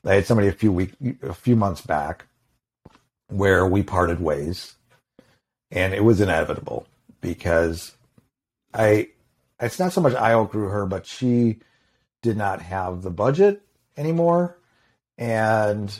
I 0.05 0.15
had 0.15 0.27
somebody 0.27 0.47
a 0.47 0.53
few 0.53 0.71
week, 0.71 0.93
a 1.23 1.35
few 1.35 1.57
months 1.57 1.81
back 1.81 2.27
where 3.27 3.67
we 3.67 3.83
parted 3.83 4.21
ways 4.21 4.77
and 5.73 5.95
it 5.95 6.05
was 6.05 6.21
inevitable 6.21 6.87
because 7.21 7.97
I, 8.73 9.09
it's 9.59 9.81
not 9.81 9.93
so 9.93 10.01
much 10.01 10.15
I 10.15 10.33
outgrew 10.33 10.69
her, 10.69 10.87
but 10.87 11.07
she 11.07 11.59
did 12.23 12.37
not 12.37 12.63
have 12.63 13.03
the 13.03 13.11
budget 13.11 13.63
anymore. 13.97 14.59
And 15.19 15.99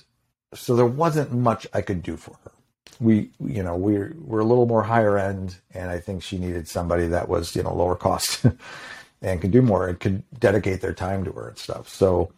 so 0.55 0.77
there 0.77 0.87
wasn't 0.87 1.33
much 1.33 1.67
I 1.73 1.81
could 1.81 2.03
do 2.03 2.17
for 2.17 2.37
her. 2.45 2.53
We, 3.01 3.31
you 3.41 3.63
know, 3.63 3.77
we're, 3.77 4.15
we're 4.21 4.41
a 4.41 4.45
little 4.45 4.67
more 4.67 4.83
higher 4.83 5.19
end 5.19 5.57
and 5.73 5.91
I 5.91 5.99
think 5.99 6.23
she 6.23 6.39
needed 6.39 6.69
somebody 6.69 7.09
that 7.09 7.29
was, 7.29 7.57
you 7.57 7.63
know, 7.63 7.75
lower 7.75 7.97
cost. 7.97 8.47
and 9.25 9.41
could 9.41 9.51
do 9.51 9.63
more 9.63 9.89
and 9.89 9.99
could 9.99 10.23
dedicate 10.39 10.81
their 10.81 10.93
time 10.93 11.25
to 11.25 11.33
her 11.33 11.49
and 11.49 11.59
stuff. 11.59 11.89
So 11.89 12.31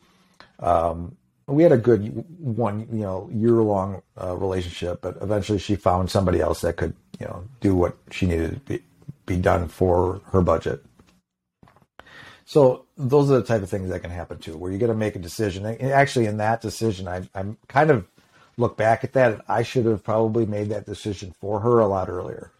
um, 0.60 1.16
we 1.46 1.62
had 1.62 1.72
a 1.72 1.76
good 1.76 2.24
one, 2.38 2.86
you 2.92 3.02
know, 3.02 3.28
year 3.32 3.54
long 3.62 4.02
uh, 4.20 4.36
relationship, 4.36 5.02
but 5.02 5.18
eventually 5.20 5.58
she 5.58 5.76
found 5.76 6.10
somebody 6.10 6.40
else 6.40 6.60
that 6.60 6.76
could, 6.76 6.94
you 7.18 7.26
know, 7.26 7.44
do 7.60 7.74
what 7.74 7.96
she 8.10 8.26
needed 8.26 8.54
to 8.54 8.60
be, 8.60 8.82
be 9.26 9.36
done 9.36 9.68
for 9.68 10.20
her 10.26 10.40
budget. 10.40 10.84
So 12.46 12.87
those 12.96 13.28
are 13.30 13.40
the 13.40 13.44
type 13.44 13.62
of 13.62 13.68
things 13.68 13.90
that 13.90 14.00
can 14.02 14.11
happen 14.12 14.38
too, 14.38 14.56
where 14.56 14.70
you're 14.70 14.80
going 14.80 14.92
to 14.92 14.96
make 14.96 15.16
a 15.16 15.20
decision. 15.20 15.66
And 15.66 15.90
actually, 15.90 16.26
in 16.26 16.38
that 16.38 16.61
decision, 16.62 17.09
I, 17.09 17.28
I'm 17.35 17.59
kind 17.68 17.90
of 17.90 18.06
look 18.56 18.76
back 18.76 19.04
at 19.04 19.12
that. 19.14 19.44
I 19.48 19.64
should 19.64 19.85
have 19.85 20.04
probably 20.04 20.46
made 20.46 20.68
that 20.70 20.87
decision 20.87 21.35
for 21.40 21.61
her 21.61 21.80
a 21.80 21.88
lot 21.88 22.09
earlier. 22.09 22.52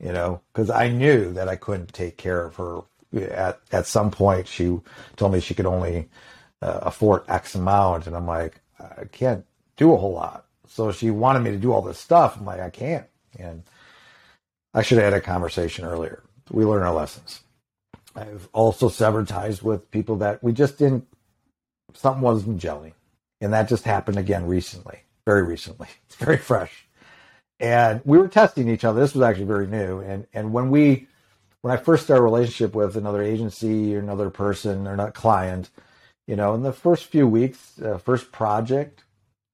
You 0.00 0.12
know, 0.12 0.42
because 0.52 0.68
I 0.70 0.88
knew 0.90 1.32
that 1.32 1.48
I 1.48 1.56
couldn't 1.56 1.94
take 1.94 2.18
care 2.18 2.44
of 2.44 2.56
her 2.56 2.82
at 3.14 3.60
at 3.72 3.86
some 3.86 4.10
point 4.10 4.48
she 4.48 4.80
told 5.16 5.32
me 5.32 5.40
she 5.40 5.54
could 5.54 5.66
only 5.66 6.10
uh, 6.60 6.80
afford 6.82 7.22
X 7.28 7.54
amount, 7.54 8.06
and 8.06 8.14
I'm 8.16 8.26
like, 8.26 8.60
I 8.78 9.04
can't 9.06 9.46
do 9.76 9.94
a 9.94 9.96
whole 9.96 10.12
lot. 10.12 10.46
So 10.68 10.92
she 10.92 11.10
wanted 11.10 11.40
me 11.40 11.52
to 11.52 11.58
do 11.58 11.72
all 11.72 11.80
this 11.80 11.98
stuff. 11.98 12.36
I'm 12.36 12.44
like, 12.44 12.60
I 12.60 12.70
can't. 12.70 13.06
And 13.38 13.62
I 14.74 14.82
should 14.82 14.98
have 14.98 15.12
had 15.12 15.14
a 15.14 15.24
conversation 15.24 15.84
earlier. 15.86 16.22
We 16.50 16.64
learn 16.64 16.82
our 16.82 16.94
lessons. 16.94 17.43
I've 18.14 18.48
also 18.52 18.88
severed 18.88 19.28
ties 19.28 19.62
with 19.62 19.90
people 19.90 20.16
that 20.16 20.42
we 20.42 20.52
just 20.52 20.78
didn't. 20.78 21.06
Something 21.94 22.22
wasn't 22.22 22.60
gelling, 22.60 22.92
and 23.40 23.52
that 23.52 23.68
just 23.68 23.84
happened 23.84 24.18
again 24.18 24.46
recently, 24.46 25.00
very 25.26 25.42
recently. 25.42 25.88
It's 26.06 26.16
very 26.16 26.38
fresh, 26.38 26.86
and 27.60 28.00
we 28.04 28.18
were 28.18 28.28
testing 28.28 28.68
each 28.68 28.84
other. 28.84 29.00
This 29.00 29.14
was 29.14 29.22
actually 29.22 29.46
very 29.46 29.66
new, 29.66 30.00
and 30.00 30.26
and 30.32 30.52
when 30.52 30.70
we 30.70 31.08
when 31.62 31.72
I 31.72 31.78
first 31.78 32.04
start 32.04 32.20
a 32.20 32.22
relationship 32.22 32.74
with 32.74 32.94
another 32.96 33.22
agency 33.22 33.96
or 33.96 33.98
another 33.98 34.28
person 34.28 34.86
or 34.86 34.96
not 34.96 35.14
client, 35.14 35.70
you 36.26 36.36
know, 36.36 36.54
in 36.54 36.62
the 36.62 36.74
first 36.74 37.06
few 37.06 37.26
weeks, 37.26 37.80
uh, 37.80 37.96
first 37.96 38.32
project, 38.32 39.04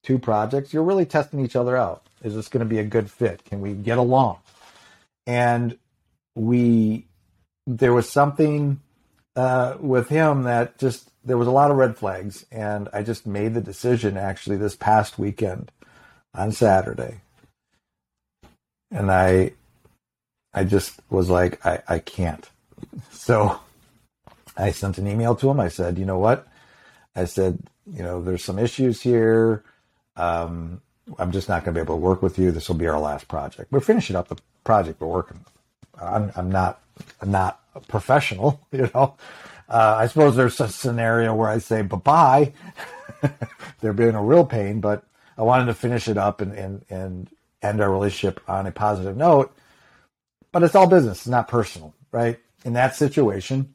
two 0.03 0.19
projects, 0.19 0.73
you're 0.73 0.83
really 0.83 1.07
testing 1.07 1.39
each 1.45 1.55
other 1.57 1.77
out. 1.77 2.07
Is 2.23 2.35
this 2.35 2.49
going 2.49 2.67
to 2.67 2.69
be 2.69 2.79
a 2.79 2.85
good 2.85 3.11
fit? 3.11 3.45
Can 3.45 3.61
we 3.61 3.75
get 3.75 3.99
along? 3.99 4.39
And 5.27 5.79
we, 6.35 7.07
there 7.67 7.93
was 7.93 8.09
something 8.09 8.81
uh, 9.37 9.77
with 9.81 10.09
him 10.09 10.45
that 10.45 10.79
just 10.79 11.11
there 11.25 11.39
was 11.39 11.49
a 11.49 11.53
lot 11.53 11.71
of 11.71 11.77
red 11.77 11.97
flags, 11.97 12.47
and 12.51 12.89
I 12.93 13.03
just 13.03 13.27
made 13.27 13.55
the 13.55 13.61
decision 13.61 14.17
actually 14.17 14.57
this 14.57 14.77
past 14.77 15.19
weekend 15.19 15.71
on 16.35 16.53
Saturday, 16.53 17.21
and 18.91 19.11
I 19.11 19.53
I 20.53 20.65
just 20.65 21.01
was 21.11 21.31
like, 21.31 21.65
I, 21.65 21.83
I 21.89 21.99
can't. 21.99 22.49
So 23.13 23.61
I 24.57 24.71
sent 24.73 24.99
an 24.99 25.07
email 25.07 25.35
to 25.37 25.51
him. 25.51 25.61
I 25.61 25.69
said, 25.69 25.99
you 25.99 26.05
know 26.07 26.19
what? 26.19 26.49
I 27.15 27.27
said, 27.27 27.59
you 27.87 28.03
know, 28.03 28.23
there's 28.23 28.43
some 28.43 28.59
issues 28.59 29.03
here. 29.03 29.63
Um, 30.17 30.81
I'm 31.19 31.31
just 31.33 31.49
not 31.49 31.65
going 31.65 31.75
to 31.75 31.79
be 31.79 31.83
able 31.83 31.97
to 31.97 32.01
work 32.01 32.23
with 32.23 32.39
you. 32.39 32.51
This 32.51 32.69
will 32.69 32.77
be 32.77 32.87
our 32.87 32.99
last 32.99 33.29
project. 33.29 33.71
We're 33.71 33.81
finishing 33.81 34.17
up 34.17 34.29
the 34.29 34.39
project 34.65 35.01
we're 35.01 35.09
working. 35.09 35.45
I'm, 36.01 36.33
I'm 36.37 36.51
not, 36.51 36.81
not 37.25 37.61
professional, 37.89 38.61
you 38.73 38.91
know. 38.95 39.17
Uh, 39.69 39.97
I 39.99 40.09
suppose 40.09 40.35
there's 40.35 40.61
a 40.61 40.69
scenario 40.69 41.35
where 41.35 41.49
I 41.49 41.59
say 41.59 41.83
bye 41.83 41.97
bye. 41.97 42.53
They're 43.81 43.93
being 43.93 44.15
a 44.15 44.23
real 44.23 44.45
pain, 44.45 44.81
but 44.81 45.05
I 45.39 45.43
wanted 45.43 45.67
to 45.67 45.75
finish 45.75 46.09
it 46.09 46.19
up 46.19 46.41
and, 46.41 46.53
and, 46.53 46.85
and 46.91 47.31
end 47.63 47.81
our 47.81 47.91
relationship 47.91 48.41
on 48.49 48.67
a 48.67 48.73
positive 48.73 49.17
note. 49.17 49.55
But 50.53 50.65
it's 50.65 50.75
all 50.75 50.89
business, 50.89 51.19
it's 51.19 51.29
not 51.29 51.49
personal, 51.49 51.95
right? 52.11 52.39
In 52.65 52.73
that 52.75 52.97
situation, 52.97 53.75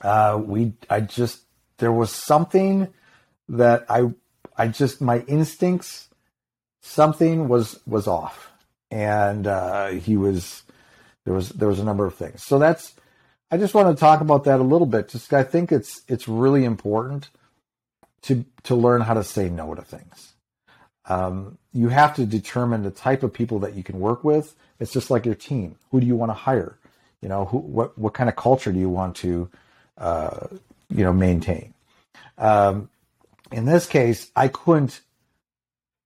uh, 0.00 0.40
we, 0.42 0.72
I 0.88 1.00
just, 1.00 1.40
there 1.78 1.92
was 1.92 2.10
something 2.10 2.88
that 3.48 3.84
I, 3.88 4.12
I 4.56 4.68
just, 4.68 5.00
my 5.00 5.20
instincts, 5.20 6.08
something 6.80 7.48
was, 7.48 7.80
was 7.86 8.06
off. 8.06 8.50
And, 8.90 9.46
uh, 9.46 9.88
he 9.88 10.16
was, 10.16 10.62
there 11.26 11.34
was, 11.34 11.50
there 11.50 11.68
was 11.68 11.80
a 11.80 11.84
number 11.84 12.06
of 12.06 12.14
things. 12.14 12.42
So 12.42 12.58
that's, 12.58 12.94
I 13.50 13.58
just 13.58 13.74
want 13.74 13.94
to 13.94 14.00
talk 14.00 14.20
about 14.20 14.44
that 14.44 14.60
a 14.60 14.62
little 14.62 14.86
bit. 14.86 15.08
Just, 15.08 15.32
I 15.34 15.42
think 15.42 15.72
it's, 15.72 16.00
it's 16.08 16.26
really 16.26 16.64
important 16.64 17.28
to, 18.22 18.46
to 18.62 18.74
learn 18.74 19.02
how 19.02 19.14
to 19.14 19.24
say 19.24 19.50
no 19.50 19.74
to 19.74 19.82
things. 19.82 20.32
Um, 21.04 21.58
you 21.72 21.88
have 21.88 22.14
to 22.16 22.26
determine 22.26 22.84
the 22.84 22.90
type 22.90 23.22
of 23.22 23.32
people 23.32 23.58
that 23.60 23.74
you 23.74 23.82
can 23.82 24.00
work 24.00 24.24
with. 24.24 24.54
It's 24.80 24.92
just 24.92 25.10
like 25.10 25.26
your 25.26 25.34
team. 25.34 25.76
Who 25.90 26.00
do 26.00 26.06
you 26.06 26.16
want 26.16 26.30
to 26.30 26.34
hire? 26.34 26.78
You 27.20 27.28
know, 27.28 27.44
who, 27.44 27.58
what, 27.58 27.98
what 27.98 28.14
kind 28.14 28.28
of 28.28 28.36
culture 28.36 28.72
do 28.72 28.78
you 28.78 28.88
want 28.88 29.16
to, 29.16 29.50
uh, 29.98 30.46
you 30.88 31.04
know, 31.04 31.12
maintain? 31.12 31.74
Um, 32.38 32.88
in 33.50 33.64
this 33.64 33.86
case, 33.86 34.30
I 34.36 34.48
couldn't. 34.48 35.00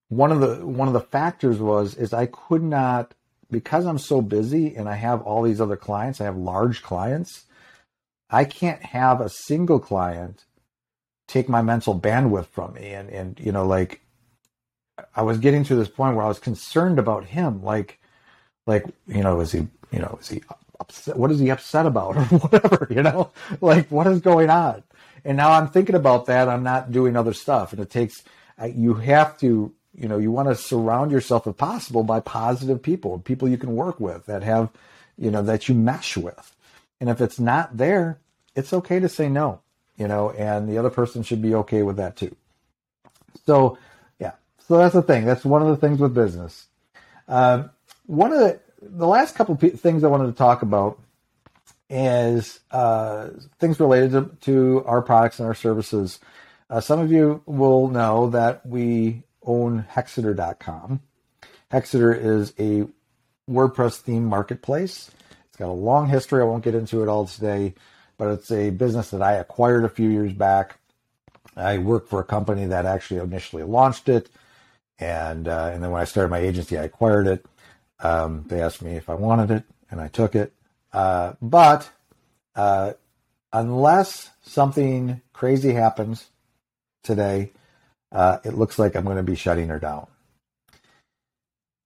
One 0.08 0.32
of 0.32 0.40
the 0.40 0.66
one 0.66 0.88
of 0.88 0.94
the 0.94 1.00
factors 1.00 1.58
was 1.58 1.94
is 1.94 2.12
I 2.12 2.26
could 2.26 2.62
not 2.62 3.14
because 3.50 3.86
I'm 3.86 3.98
so 3.98 4.20
busy 4.20 4.74
and 4.76 4.88
I 4.88 4.94
have 4.94 5.22
all 5.22 5.42
these 5.42 5.60
other 5.60 5.76
clients. 5.76 6.20
I 6.20 6.24
have 6.24 6.36
large 6.36 6.82
clients. 6.82 7.46
I 8.30 8.44
can't 8.44 8.82
have 8.82 9.20
a 9.20 9.28
single 9.28 9.80
client 9.80 10.44
take 11.30 11.48
my 11.48 11.62
mental 11.62 11.98
bandwidth 11.98 12.46
from 12.46 12.74
me, 12.74 12.88
and 12.92 13.08
and 13.08 13.38
you 13.40 13.52
know 13.52 13.66
like 13.66 14.00
I 15.14 15.22
was 15.22 15.38
getting 15.38 15.64
to 15.64 15.76
this 15.76 15.88
point 15.88 16.16
where 16.16 16.24
I 16.24 16.28
was 16.28 16.38
concerned 16.38 16.98
about 16.98 17.24
him, 17.24 17.62
like 17.62 17.98
like 18.66 18.84
you 19.06 19.22
know 19.22 19.40
is 19.40 19.52
he 19.52 19.60
you 19.92 20.00
know 20.00 20.18
is 20.20 20.28
he 20.28 20.42
upset? 20.80 21.16
What 21.16 21.30
is 21.30 21.38
he 21.38 21.50
upset 21.50 21.86
about 21.86 22.16
or 22.16 22.24
whatever? 22.38 22.86
You 22.90 23.02
know, 23.02 23.30
like 23.60 23.88
what 23.90 24.06
is 24.08 24.20
going 24.20 24.50
on? 24.50 24.82
And 25.24 25.36
now 25.36 25.52
I'm 25.52 25.68
thinking 25.68 25.94
about 25.94 26.26
that. 26.26 26.48
I'm 26.48 26.62
not 26.62 26.92
doing 26.92 27.16
other 27.16 27.32
stuff, 27.32 27.72
and 27.72 27.80
it 27.80 27.90
takes 27.90 28.22
you 28.74 28.94
have 28.94 29.38
to 29.38 29.72
you 29.94 30.08
know 30.08 30.18
you 30.18 30.30
want 30.30 30.48
to 30.48 30.54
surround 30.54 31.10
yourself 31.10 31.46
if 31.46 31.56
possible 31.56 32.02
by 32.02 32.20
positive 32.20 32.82
people, 32.82 33.18
people 33.18 33.48
you 33.48 33.58
can 33.58 33.74
work 33.74 33.98
with 34.00 34.26
that 34.26 34.42
have 34.42 34.70
you 35.18 35.30
know 35.30 35.42
that 35.42 35.68
you 35.68 35.74
mesh 35.74 36.16
with. 36.16 36.54
And 37.00 37.08
if 37.08 37.20
it's 37.20 37.40
not 37.40 37.76
there, 37.76 38.18
it's 38.54 38.72
okay 38.72 39.00
to 39.00 39.08
say 39.08 39.28
no. 39.28 39.60
You 39.96 40.08
know, 40.08 40.30
and 40.30 40.68
the 40.68 40.78
other 40.78 40.90
person 40.90 41.22
should 41.22 41.42
be 41.42 41.54
okay 41.56 41.82
with 41.82 41.96
that 41.96 42.16
too. 42.16 42.34
So 43.46 43.78
yeah, 44.18 44.32
so 44.58 44.78
that's 44.78 44.94
the 44.94 45.02
thing. 45.02 45.24
That's 45.24 45.44
one 45.44 45.62
of 45.62 45.68
the 45.68 45.76
things 45.76 45.98
with 46.00 46.14
business. 46.14 46.66
Um, 47.28 47.70
one 48.06 48.32
of 48.32 48.38
the 48.38 48.60
the 48.82 49.06
last 49.06 49.34
couple 49.34 49.54
things 49.56 50.04
I 50.04 50.08
wanted 50.08 50.26
to 50.26 50.32
talk 50.32 50.62
about 50.62 50.98
is 51.90 52.60
uh, 52.70 53.30
things 53.58 53.80
related 53.80 54.12
to, 54.12 54.30
to, 54.42 54.84
our 54.86 55.02
products 55.02 55.38
and 55.38 55.48
our 55.48 55.54
services. 55.54 56.20
Uh, 56.70 56.80
some 56.80 57.00
of 57.00 57.10
you 57.10 57.42
will 57.46 57.88
know 57.88 58.30
that 58.30 58.64
we 58.64 59.24
own 59.50 59.84
Hexater.com. 59.92 61.00
Hexater 61.70 62.14
is 62.14 62.52
a 62.58 62.86
WordPress 63.50 64.00
theme 64.00 64.24
marketplace. 64.24 65.10
It's 65.48 65.56
got 65.56 65.68
a 65.68 65.72
long 65.72 66.08
history. 66.08 66.40
I 66.40 66.44
won't 66.44 66.62
get 66.62 66.76
into 66.76 67.02
it 67.02 67.08
all 67.08 67.26
today, 67.26 67.74
but 68.16 68.28
it's 68.28 68.50
a 68.52 68.70
business 68.70 69.10
that 69.10 69.22
I 69.22 69.34
acquired 69.34 69.84
a 69.84 69.88
few 69.88 70.08
years 70.08 70.32
back. 70.32 70.78
I 71.56 71.78
worked 71.78 72.08
for 72.08 72.20
a 72.20 72.24
company 72.24 72.66
that 72.66 72.86
actually 72.86 73.20
initially 73.20 73.64
launched 73.64 74.08
it, 74.08 74.30
and 74.98 75.48
uh, 75.48 75.70
and 75.72 75.82
then 75.82 75.90
when 75.90 76.00
I 76.00 76.04
started 76.04 76.30
my 76.30 76.38
agency, 76.38 76.78
I 76.78 76.84
acquired 76.84 77.26
it. 77.26 77.44
Um, 77.98 78.44
they 78.46 78.62
asked 78.62 78.82
me 78.82 78.92
if 78.92 79.10
I 79.10 79.14
wanted 79.14 79.50
it, 79.50 79.64
and 79.90 80.00
I 80.00 80.08
took 80.08 80.36
it. 80.36 80.52
Uh, 80.92 81.32
but 81.42 81.90
uh, 82.54 82.92
unless 83.52 84.30
something 84.42 85.20
crazy 85.32 85.72
happens 85.72 86.30
today, 87.02 87.50
uh, 88.12 88.38
it 88.44 88.54
looks 88.54 88.78
like 88.78 88.94
I'm 88.94 89.04
going 89.04 89.16
to 89.16 89.22
be 89.22 89.36
shutting 89.36 89.68
her 89.68 89.78
down. 89.78 90.06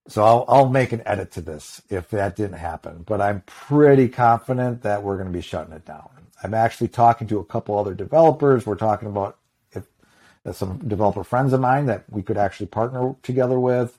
So 0.07 0.23
I'll, 0.23 0.45
I'll 0.49 0.69
make 0.69 0.93
an 0.93 1.03
edit 1.07 1.33
to 1.33 1.41
this 1.41 1.81
if 1.89 2.11
that 2.11 2.37
didn't 2.37 2.59
happen, 2.59 3.05
but 3.07 3.21
I'm 3.21 3.43
pretty 3.47 4.09
confident 4.09 4.83
that 4.83 5.03
we're 5.03 5.17
going 5.17 5.29
to 5.29 5.33
be 5.33 5.41
shutting 5.41 5.73
it 5.73 5.87
down. 5.87 6.09
I'm 6.43 6.53
actually 6.53 6.89
talking 6.89 7.27
to 7.29 7.39
a 7.39 7.45
couple 7.45 7.79
other 7.79 7.95
developers. 7.95 8.67
We're 8.67 8.75
talking 8.75 9.09
about 9.09 9.39
if, 9.73 9.85
if 10.45 10.57
some 10.57 10.87
developer 10.87 11.25
friends 11.25 11.55
of 11.55 11.61
mine 11.61 11.87
that 11.87 12.05
we 12.11 12.23
could 12.23 12.37
actually 12.37 12.67
partner 12.67 13.15
together 13.23 13.59
with 13.59 13.99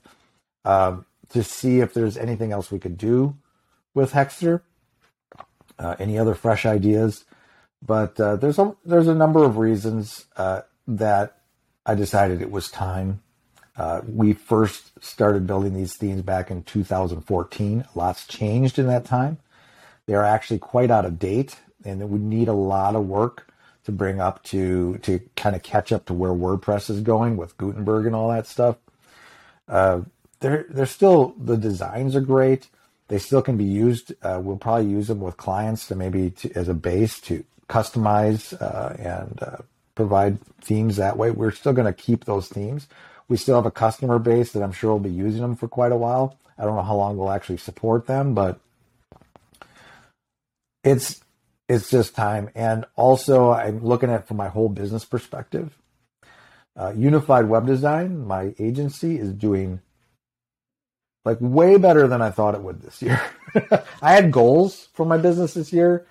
um, 0.63 1.05
to 1.29 1.43
see 1.43 1.79
if 1.79 1.93
there's 1.93 2.17
anything 2.17 2.51
else 2.51 2.69
we 2.69 2.79
could 2.79 2.99
do 2.99 3.35
with 3.95 4.11
Hexater. 4.11 4.61
Uh, 5.79 5.95
any 5.99 6.19
other 6.19 6.35
fresh 6.35 6.67
ideas? 6.67 7.25
But 7.85 8.19
uh, 8.19 8.35
there's 8.37 8.59
a 8.59 8.75
there's 8.85 9.07
a 9.07 9.15
number 9.15 9.43
of 9.43 9.57
reasons 9.57 10.25
uh, 10.37 10.61
that 10.87 11.39
I 11.85 11.95
decided 11.95 12.41
it 12.41 12.51
was 12.51 12.69
time. 12.69 13.21
Uh, 13.77 14.01
we 14.07 14.33
first 14.33 14.91
started 15.03 15.45
building 15.45 15.73
these 15.73 15.95
themes 15.95 16.21
back 16.21 16.49
in 16.49 16.63
2014. 16.63 17.85
Lots 17.93 18.25
changed 18.25 18.79
in 18.79 18.87
that 18.87 19.05
time. 19.05 19.37
They 20.05 20.13
are 20.13 20.23
actually 20.23 20.59
quite 20.59 20.91
out 20.91 21.05
of 21.05 21.19
date, 21.19 21.57
and 21.83 22.01
it 22.01 22.07
would 22.07 22.21
need 22.21 22.47
a 22.47 22.53
lot 22.53 22.95
of 22.95 23.05
work 23.05 23.51
to 23.83 23.91
bring 23.91 24.19
up 24.19 24.43
to 24.43 24.97
to 24.99 25.19
kind 25.35 25.55
of 25.55 25.63
catch 25.63 25.91
up 25.91 26.05
to 26.05 26.13
where 26.13 26.31
WordPress 26.31 26.89
is 26.89 27.01
going 27.01 27.37
with 27.37 27.57
Gutenberg 27.57 28.05
and 28.05 28.15
all 28.15 28.29
that 28.29 28.47
stuff. 28.47 28.77
Uh, 29.67 30.01
they're 30.39 30.65
they're 30.69 30.85
still 30.85 31.35
the 31.39 31.57
designs 31.57 32.15
are 32.15 32.21
great. 32.21 32.69
They 33.07 33.19
still 33.19 33.41
can 33.41 33.57
be 33.57 33.65
used. 33.65 34.13
Uh, 34.21 34.39
we'll 34.43 34.57
probably 34.57 34.89
use 34.89 35.07
them 35.07 35.19
with 35.19 35.37
clients 35.37 35.87
to 35.87 35.95
maybe 35.95 36.31
to, 36.31 36.51
as 36.55 36.67
a 36.67 36.73
base 36.73 37.19
to 37.21 37.43
customize 37.69 38.59
uh, 38.59 38.95
and 38.97 39.39
uh, 39.41 39.57
provide 39.95 40.39
themes 40.61 40.97
that 40.97 41.17
way. 41.17 41.31
We're 41.31 41.51
still 41.51 41.73
going 41.73 41.91
to 41.91 41.93
keep 41.93 42.25
those 42.25 42.47
themes. 42.47 42.87
We 43.27 43.37
still 43.37 43.55
have 43.55 43.65
a 43.65 43.71
customer 43.71 44.19
base 44.19 44.51
that 44.51 44.61
I'm 44.61 44.71
sure 44.71 44.91
will 44.91 44.99
be 44.99 45.09
using 45.09 45.41
them 45.41 45.55
for 45.55 45.67
quite 45.67 45.91
a 45.91 45.97
while. 45.97 46.37
I 46.57 46.63
don't 46.63 46.75
know 46.75 46.83
how 46.83 46.95
long 46.95 47.17
we'll 47.17 47.31
actually 47.31 47.57
support 47.57 48.05
them, 48.07 48.33
but 48.33 48.59
it's 50.83 51.21
it's 51.67 51.89
just 51.89 52.15
time. 52.15 52.49
And 52.53 52.85
also, 52.95 53.51
I'm 53.51 53.83
looking 53.83 54.11
at 54.11 54.27
from 54.27 54.37
my 54.37 54.49
whole 54.49 54.69
business 54.69 55.03
perspective. 55.03 55.77
Uh, 56.77 56.93
Unified 56.95 57.47
Web 57.47 57.65
Design, 57.65 58.25
my 58.25 58.53
agency, 58.59 59.17
is 59.17 59.31
doing 59.31 59.81
like 61.23 61.37
way 61.41 61.77
better 61.77 62.07
than 62.07 62.21
I 62.21 62.29
thought 62.29 62.53
it 62.53 62.61
would 62.61 62.81
this 62.81 63.01
year. 63.01 63.19
I 64.01 64.13
had 64.13 64.31
goals 64.31 64.89
for 64.93 65.05
my 65.05 65.17
business 65.17 65.55
this 65.55 65.73
year. 65.73 66.05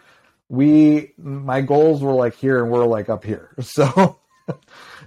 We, 0.49 1.13
my 1.19 1.61
goals 1.63 2.03
were 2.03 2.15
like 2.15 2.37
here 2.37 2.63
and 2.63 2.73
we're 2.73 2.87
like 2.87 3.09
up 3.09 3.25
here. 3.25 3.55
So, 3.63 4.21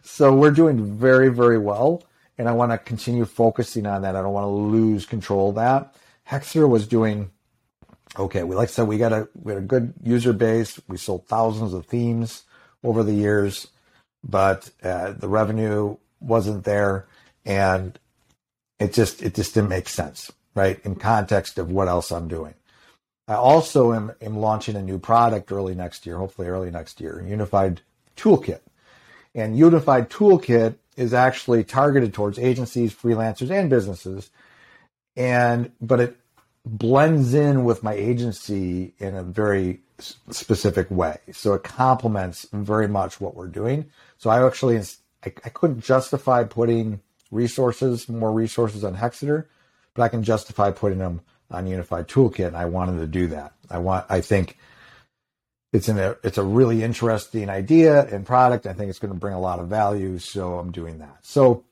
so 0.04 0.36
we're 0.36 0.52
doing 0.52 0.98
very, 0.98 1.30
very 1.30 1.60
well. 1.60 2.04
And 2.38 2.50
I 2.50 2.54
want 2.54 2.72
to 2.72 2.78
continue 2.80 3.26
focusing 3.26 3.86
on 3.88 4.04
that. 4.04 4.16
I 4.16 4.22
don't 4.22 4.34
want 4.34 4.46
to 4.46 4.50
lose 4.50 5.06
control 5.06 5.50
of 5.50 5.56
that. 5.56 5.96
Hexater 6.24 6.68
was 6.68 6.88
doing 6.88 7.32
okay. 8.18 8.44
We, 8.44 8.56
like 8.56 8.70
I 8.70 8.72
said, 8.72 8.88
we 8.88 8.98
got 8.98 9.14
a, 9.14 9.30
we 9.36 9.54
had 9.54 9.64
a 9.64 9.66
good 9.66 9.94
user 10.04 10.34
base. 10.34 10.80
We 10.88 10.98
sold 10.98 11.28
thousands 11.28 11.74
of 11.74 11.86
themes 11.88 12.44
over 12.84 13.04
the 13.04 13.14
years, 13.14 13.68
but 14.24 14.70
uh, 14.84 15.14
the 15.14 15.30
revenue 15.30 15.98
wasn't 16.22 16.66
there. 16.66 17.08
And 17.46 17.98
it 18.80 18.94
just 18.94 19.24
it 19.24 19.36
just 19.36 19.56
didn't 19.56 19.70
make 19.70 19.90
sense, 19.90 20.32
right? 20.56 20.80
In 20.86 20.96
context 20.96 21.60
of 21.60 21.72
what 21.72 21.90
else 21.90 22.12
I'm 22.12 22.30
doing. 22.30 22.56
I 23.28 23.36
also 23.36 23.94
am, 23.94 24.14
am 24.22 24.38
launching 24.38 24.76
a 24.76 24.82
new 24.82 25.00
product 25.00 25.52
early 25.52 25.76
next 25.76 26.06
year, 26.06 26.18
hopefully 26.18 26.48
early 26.48 26.72
next 26.72 27.02
year, 27.02 27.24
Unified 27.28 27.82
Toolkit. 28.16 28.62
And 29.36 29.58
Unified 29.58 30.10
Toolkit 30.10 30.76
is 30.96 31.14
actually 31.14 31.64
targeted 31.64 32.14
towards 32.14 32.40
agencies, 32.40 32.94
freelancers, 32.94 33.52
and 33.52 33.70
businesses. 33.70 34.30
And 35.16 35.72
but 35.82 36.00
it 36.00 36.18
blends 36.66 37.34
in 37.34 37.64
with 37.64 37.84
my 37.84 37.94
agency 37.94 38.94
in 38.98 39.16
a 39.16 39.24
very 39.24 39.82
specific 40.00 40.90
way. 40.90 41.20
So 41.32 41.54
it 41.54 41.64
complements 41.64 42.48
very 42.52 42.88
much 42.88 43.20
what 43.20 43.36
we're 43.36 43.48
doing. 43.48 43.90
So 44.18 44.30
I 44.30 44.46
actually 44.46 44.78
I, 44.78 45.34
I 45.44 45.50
couldn't 45.50 45.82
justify 45.82 46.44
putting 46.44 47.02
resources, 47.32 48.08
more 48.08 48.32
resources 48.32 48.84
on 48.84 48.96
Hexater, 48.96 49.50
but 49.94 50.04
I 50.04 50.08
can 50.08 50.24
justify 50.24 50.72
putting 50.72 51.00
them 51.00 51.22
on 51.52 51.68
Unified 51.68 52.08
Toolkit. 52.08 52.48
And 52.48 52.58
I 52.58 52.66
wanted 52.66 53.00
to 53.00 53.08
do 53.08 53.28
that. 53.28 53.54
I 53.70 53.78
want, 53.80 54.06
I 54.10 54.22
think 54.22 54.58
it's 55.74 55.88
an, 55.88 56.16
it's 56.24 56.38
a 56.38 56.44
really 56.44 56.84
interesting 56.84 57.50
idea 57.50 58.06
and 58.06 58.26
product. 58.26 58.66
I 58.66 58.74
think 58.74 58.90
it's 58.90 59.00
going 59.00 59.14
to 59.14 59.20
bring 59.20 59.34
a 59.34 59.40
lot 59.40 59.60
of 59.60 59.68
value. 59.68 60.18
So 60.20 60.58
I'm 60.58 60.72
doing 60.72 61.00
that. 61.00 61.18
So, 61.22 61.64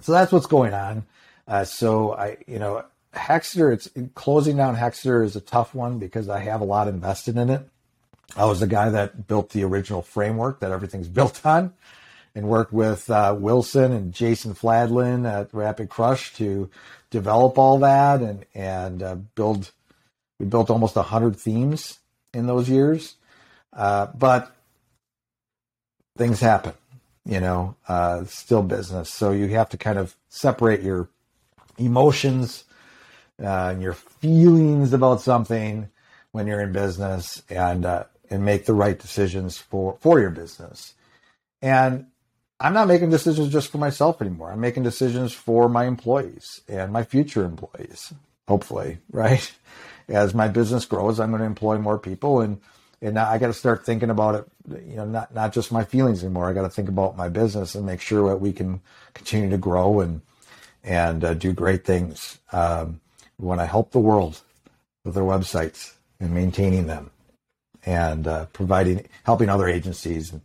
so 0.00 0.12
that's 0.12 0.32
what's 0.32 0.46
going 0.46 0.74
on. 0.74 1.04
Uh, 1.46 1.64
so 1.64 2.14
I, 2.14 2.38
you 2.46 2.58
know, 2.58 2.84
Hexater, 3.12 3.72
it's 3.72 3.90
closing 4.14 4.56
down 4.56 4.74
Hexater 4.74 5.22
is 5.22 5.36
a 5.36 5.40
tough 5.40 5.74
one 5.74 5.98
because 5.98 6.28
I 6.28 6.40
have 6.40 6.60
a 6.60 6.64
lot 6.64 6.88
invested 6.88 7.36
in 7.36 7.50
it. 7.50 7.68
I 8.36 8.46
was 8.46 8.60
the 8.60 8.66
guy 8.66 8.88
that 8.88 9.26
built 9.26 9.50
the 9.50 9.64
original 9.64 10.00
framework 10.00 10.60
that 10.60 10.70
everything's 10.70 11.08
built 11.20 11.44
on 11.44 11.74
and 12.34 12.48
worked 12.48 12.72
with 12.72 13.10
uh, 13.10 13.34
Wilson 13.38 13.92
and 13.92 14.12
Jason 14.12 14.54
Fladlien 14.54 15.30
at 15.30 15.52
Rapid 15.52 15.88
Crush 15.88 16.34
to 16.34 16.70
develop 17.10 17.58
all 17.58 17.78
that 17.78 18.20
and, 18.20 18.44
and 18.54 19.02
uh, 19.02 19.14
build. 19.34 19.70
We 20.38 20.46
built 20.46 20.70
almost 20.70 20.96
100 20.96 21.36
themes 21.36 21.98
in 22.34 22.46
those 22.46 22.68
years. 22.68 23.16
Uh, 23.72 24.06
but 24.14 24.54
things 26.16 26.40
happen, 26.40 26.74
you 27.24 27.40
know, 27.40 27.76
uh, 27.88 28.24
still 28.24 28.62
business. 28.62 29.10
So 29.10 29.30
you 29.30 29.48
have 29.48 29.70
to 29.70 29.76
kind 29.76 29.98
of 29.98 30.16
separate 30.28 30.82
your 30.82 31.08
emotions 31.78 32.64
uh, 33.42 33.70
and 33.72 33.82
your 33.82 33.94
feelings 33.94 34.92
about 34.92 35.20
something 35.20 35.88
when 36.32 36.46
you're 36.46 36.60
in 36.60 36.72
business 36.72 37.42
and 37.48 37.84
uh, 37.84 38.04
and 38.30 38.44
make 38.44 38.66
the 38.66 38.74
right 38.74 38.98
decisions 38.98 39.58
for 39.58 39.96
for 40.00 40.20
your 40.20 40.30
business. 40.30 40.94
And 41.60 42.06
I'm 42.62 42.74
not 42.74 42.86
making 42.86 43.10
decisions 43.10 43.48
just 43.48 43.72
for 43.72 43.78
myself 43.78 44.22
anymore. 44.22 44.52
I'm 44.52 44.60
making 44.60 44.84
decisions 44.84 45.32
for 45.32 45.68
my 45.68 45.86
employees 45.86 46.60
and 46.68 46.92
my 46.92 47.02
future 47.02 47.44
employees. 47.44 48.14
Hopefully, 48.46 48.98
right? 49.10 49.52
As 50.08 50.32
my 50.32 50.46
business 50.46 50.84
grows, 50.84 51.18
I'm 51.18 51.30
going 51.30 51.40
to 51.40 51.46
employ 51.46 51.78
more 51.78 51.98
people 51.98 52.40
and 52.40 52.60
and 53.00 53.18
I 53.18 53.38
got 53.38 53.48
to 53.48 53.52
start 53.52 53.84
thinking 53.84 54.10
about 54.10 54.36
it. 54.36 54.46
You 54.88 54.96
know, 54.96 55.04
not 55.04 55.34
not 55.34 55.52
just 55.52 55.72
my 55.72 55.82
feelings 55.82 56.22
anymore. 56.22 56.48
I 56.48 56.52
got 56.52 56.62
to 56.62 56.70
think 56.70 56.88
about 56.88 57.16
my 57.16 57.28
business 57.28 57.74
and 57.74 57.84
make 57.84 58.00
sure 58.00 58.28
that 58.28 58.36
we 58.36 58.52
can 58.52 58.80
continue 59.12 59.50
to 59.50 59.58
grow 59.58 59.98
and 60.00 60.20
and 60.84 61.24
uh, 61.24 61.34
do 61.34 61.52
great 61.52 61.84
things. 61.84 62.38
Um, 62.52 63.00
want 63.38 63.60
to 63.60 63.66
help 63.66 63.90
the 63.90 63.98
world 63.98 64.40
with 65.04 65.14
their 65.14 65.24
websites 65.24 65.94
and 66.20 66.32
maintaining 66.32 66.86
them, 66.86 67.10
and 67.84 68.28
uh, 68.28 68.46
providing 68.46 69.08
helping 69.24 69.48
other 69.48 69.66
agencies 69.66 70.30
and 70.30 70.42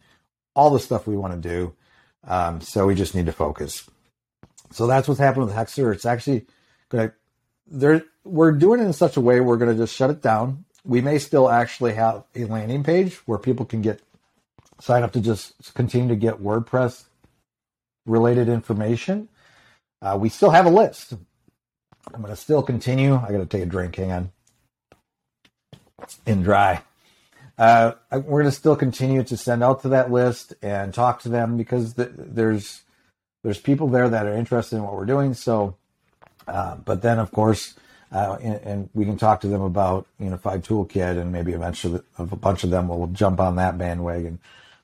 all 0.56 0.72
the 0.72 0.80
stuff 0.80 1.06
we 1.06 1.16
want 1.16 1.34
to 1.40 1.50
do. 1.50 1.74
Um, 2.28 2.62
so 2.62 2.86
we 2.86 2.96
just 2.96 3.16
need 3.16 3.26
to 3.26 3.32
focus. 3.32 3.90
So 4.72 4.86
that's 4.86 5.08
what's 5.08 5.20
happened 5.20 5.46
with 5.46 5.56
Hexater. 5.56 5.94
It's 5.94 6.06
actually 6.06 6.46
going 6.90 7.10
to 7.10 7.16
there. 7.68 8.04
We're 8.24 8.52
doing 8.52 8.82
it 8.82 8.84
in 8.84 8.94
such 8.94 9.16
a 9.16 9.22
way 9.22 9.40
we're 9.40 9.58
going 9.58 9.72
to 9.72 9.82
just 9.82 9.96
shut 9.96 10.10
it 10.10 10.22
down 10.22 10.66
we 10.88 11.02
may 11.02 11.20
still 11.20 11.50
actually 11.50 11.94
have 11.94 12.24
a 12.34 12.46
landing 12.46 12.84
page 12.84 13.16
where 13.28 13.38
people 13.38 13.66
can 13.66 13.82
get 13.82 14.02
sign 14.80 15.04
up 15.04 15.12
to 15.12 15.20
just 15.20 15.74
continue 15.74 16.08
to 16.08 16.16
get 16.16 16.42
WordPress 16.42 17.06
related 18.06 18.48
information. 18.48 19.28
Uh, 20.02 20.18
we 20.20 20.30
still 20.30 20.52
have 20.52 20.66
a 20.66 20.70
list. 20.70 21.14
I'm 22.14 22.22
going 22.22 22.34
to 22.34 22.40
still 22.40 22.64
continue. 22.64 23.16
I 23.16 23.32
got 23.32 23.40
to 23.40 23.46
take 23.46 23.64
a 23.64 23.66
drink. 23.66 23.98
Hang 23.98 24.12
on. 24.12 24.32
In 26.26 26.42
dry. 26.42 26.82
Uh, 27.58 27.94
we're 28.12 28.42
going 28.42 28.46
to 28.46 28.52
still 28.52 28.76
continue 28.76 29.24
to 29.24 29.36
send 29.36 29.64
out 29.64 29.82
to 29.82 29.90
that 29.90 30.12
list 30.12 30.54
and 30.62 30.94
talk 30.94 31.22
to 31.22 31.30
them 31.30 31.58
because 31.58 31.96
the, 31.96 32.12
there's 32.16 32.84
there's 33.44 33.60
people 33.60 33.88
there 33.88 34.10
that 34.10 34.26
are 34.26 34.36
interested 34.36 34.76
in 34.76 34.84
what 34.84 34.94
we're 34.94 35.06
doing. 35.06 35.34
So, 35.34 35.76
uh, 36.48 36.76
but 36.76 37.02
then 37.02 37.18
of 37.18 37.32
course 37.32 37.76
uh, 38.12 38.38
and, 38.42 38.56
and, 38.64 38.90
we 38.94 39.04
can 39.04 39.18
talk 39.18 39.42
to 39.42 39.48
them 39.48 39.62
about 39.62 40.08
Unified 40.18 40.64
Toolkit, 40.64 41.20
and 41.20 41.32
maybe 41.32 41.52
eventually 41.52 42.02
a 42.18 42.26
bunch 42.26 42.64
of 42.64 42.70
them 42.70 42.88
will 42.88 43.08
jump 43.08 43.40
on 43.40 43.58
that 43.58 43.78
bandwagon. 43.78 44.40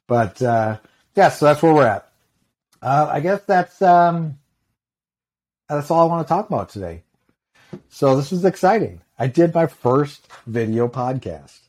But 0.07 0.41
uh, 0.41 0.79
yeah, 1.15 1.29
so 1.29 1.45
that's 1.45 1.63
where 1.63 1.73
we're 1.73 1.88
at. 1.88 2.12
Uh, 2.81 3.07
I 3.09 3.21
guess 3.21 3.41
that's 3.45 3.81
um, 3.81 4.39
that's 5.69 5.89
all 5.89 6.01
I 6.01 6.13
want 6.13 6.27
to 6.27 6.29
talk 6.29 6.49
about 6.49 6.69
today. 6.69 7.03
So 7.88 8.17
this 8.17 8.33
is 8.33 8.43
exciting. 8.43 9.01
I 9.17 9.27
did 9.27 9.53
my 9.53 9.67
first 9.67 10.27
video 10.45 10.89
podcast. 10.89 11.59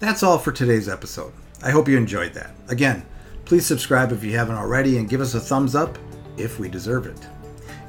That's 0.00 0.22
all 0.22 0.38
for 0.38 0.50
today's 0.50 0.88
episode. 0.88 1.30
I 1.62 1.70
hope 1.70 1.86
you 1.86 1.98
enjoyed 1.98 2.32
that. 2.32 2.52
Again, 2.68 3.04
please 3.44 3.66
subscribe 3.66 4.12
if 4.12 4.24
you 4.24 4.34
haven't 4.34 4.56
already, 4.56 4.96
and 4.96 5.10
give 5.10 5.20
us 5.20 5.34
a 5.34 5.40
thumbs 5.40 5.74
up 5.74 5.98
if 6.38 6.58
we 6.58 6.70
deserve 6.70 7.04
it. 7.04 7.28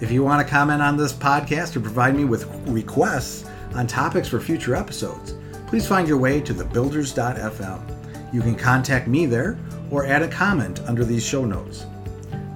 If 0.02 0.12
you 0.12 0.21
want 0.21 0.45
to 0.45 0.54
comment 0.54 0.82
on 0.82 0.97
this 0.97 1.13
podcast 1.13 1.78
or 1.78 1.80
provide 1.80 2.13
me 2.13 2.26
with 2.26 2.47
requests 2.67 3.50
on 3.76 3.88
topics 3.88 4.28
for 4.28 4.41
future 4.41 4.76
episodes, 4.76 5.36
please 5.67 5.88
find 5.88 6.06
your 6.06 6.17
way 6.17 6.41
to 6.41 6.54
thebuilders.fm. 6.54 8.34
You 8.34 8.41
can 8.41 8.56
contact 8.56 9.08
me 9.08 9.26
there 9.26 9.58
or 9.89 10.06
add 10.06 10.21
a 10.21 10.28
comment 10.28 10.82
under 10.88 11.06
these 11.06 11.26
show 11.26 11.45
notes. 11.45 11.86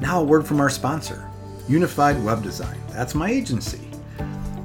Now, 0.02 0.20
a 0.20 0.24
word 0.26 0.46
from 0.46 0.60
our 0.60 0.70
sponsor, 0.70 1.32
Unified 1.70 2.22
Web 2.26 2.44
Design. 2.44 2.78
That's 2.90 3.16
my 3.16 3.32
agency. 3.32 3.85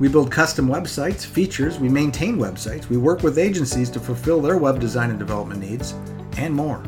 We 0.01 0.09
build 0.09 0.33
custom 0.33 0.67
websites, 0.67 1.25
features, 1.25 1.79
we 1.79 1.89
maintain 1.89 2.39
websites, 2.39 2.89
we 2.89 2.97
work 2.97 3.23
with 3.23 3.39
agencies 3.39 3.91
to 3.91 4.01
fulfill 4.01 4.41
their 4.41 4.57
web 4.57 4.81
design 4.81 5.11
and 5.11 5.19
development 5.19 5.61
needs, 5.61 5.95
and 6.39 6.55
more. 6.55 6.83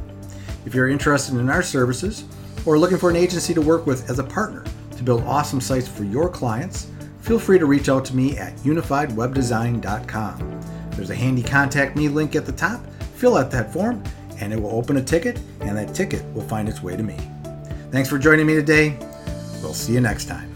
If 0.65 0.75
you're 0.75 0.89
interested 0.89 1.37
in 1.37 1.51
our 1.51 1.63
services 1.63 2.25
or 2.65 2.79
looking 2.79 2.99
for 2.99 3.11
an 3.11 3.17
agency 3.17 3.53
to 3.53 3.61
work 3.61 3.87
with 3.87 4.09
as 4.09 4.19
a 4.19 4.25
partner, 4.25 4.65
to 4.97 5.03
build 5.03 5.23
awesome 5.25 5.61
sites 5.61 5.87
for 5.87 6.05
your 6.05 6.29
clients, 6.29 6.91
feel 7.21 7.39
free 7.39 7.59
to 7.59 7.67
reach 7.67 7.89
out 7.89 8.05
to 8.07 8.17
me 8.17 8.39
at 8.39 8.57
unifiedwebdesign.com. 8.59 10.61
There's 10.93 11.11
a 11.11 11.15
handy 11.15 11.43
contact 11.43 11.97
me 11.97 12.09
link 12.09 12.35
at 12.35 12.47
the 12.47 12.53
top. 12.53 12.81
Fill 13.15 13.37
out 13.37 13.51
that 13.51 13.73
form 13.73 14.03
and 14.41 14.53
it 14.53 14.61
will 14.61 14.75
open 14.75 14.97
a 14.97 15.03
ticket, 15.03 15.39
and 15.61 15.77
that 15.77 15.95
ticket 15.95 16.25
will 16.35 16.43
find 16.43 16.69
its 16.69 16.83
way 16.83 16.97
to 16.97 17.03
me. 17.03 17.17
Thanks 17.93 18.09
for 18.09 18.19
joining 18.19 18.47
me 18.47 18.55
today. 18.55 18.97
We'll 19.63 19.75
see 19.75 19.93
you 19.93 20.01
next 20.01 20.25
time. 20.25 20.52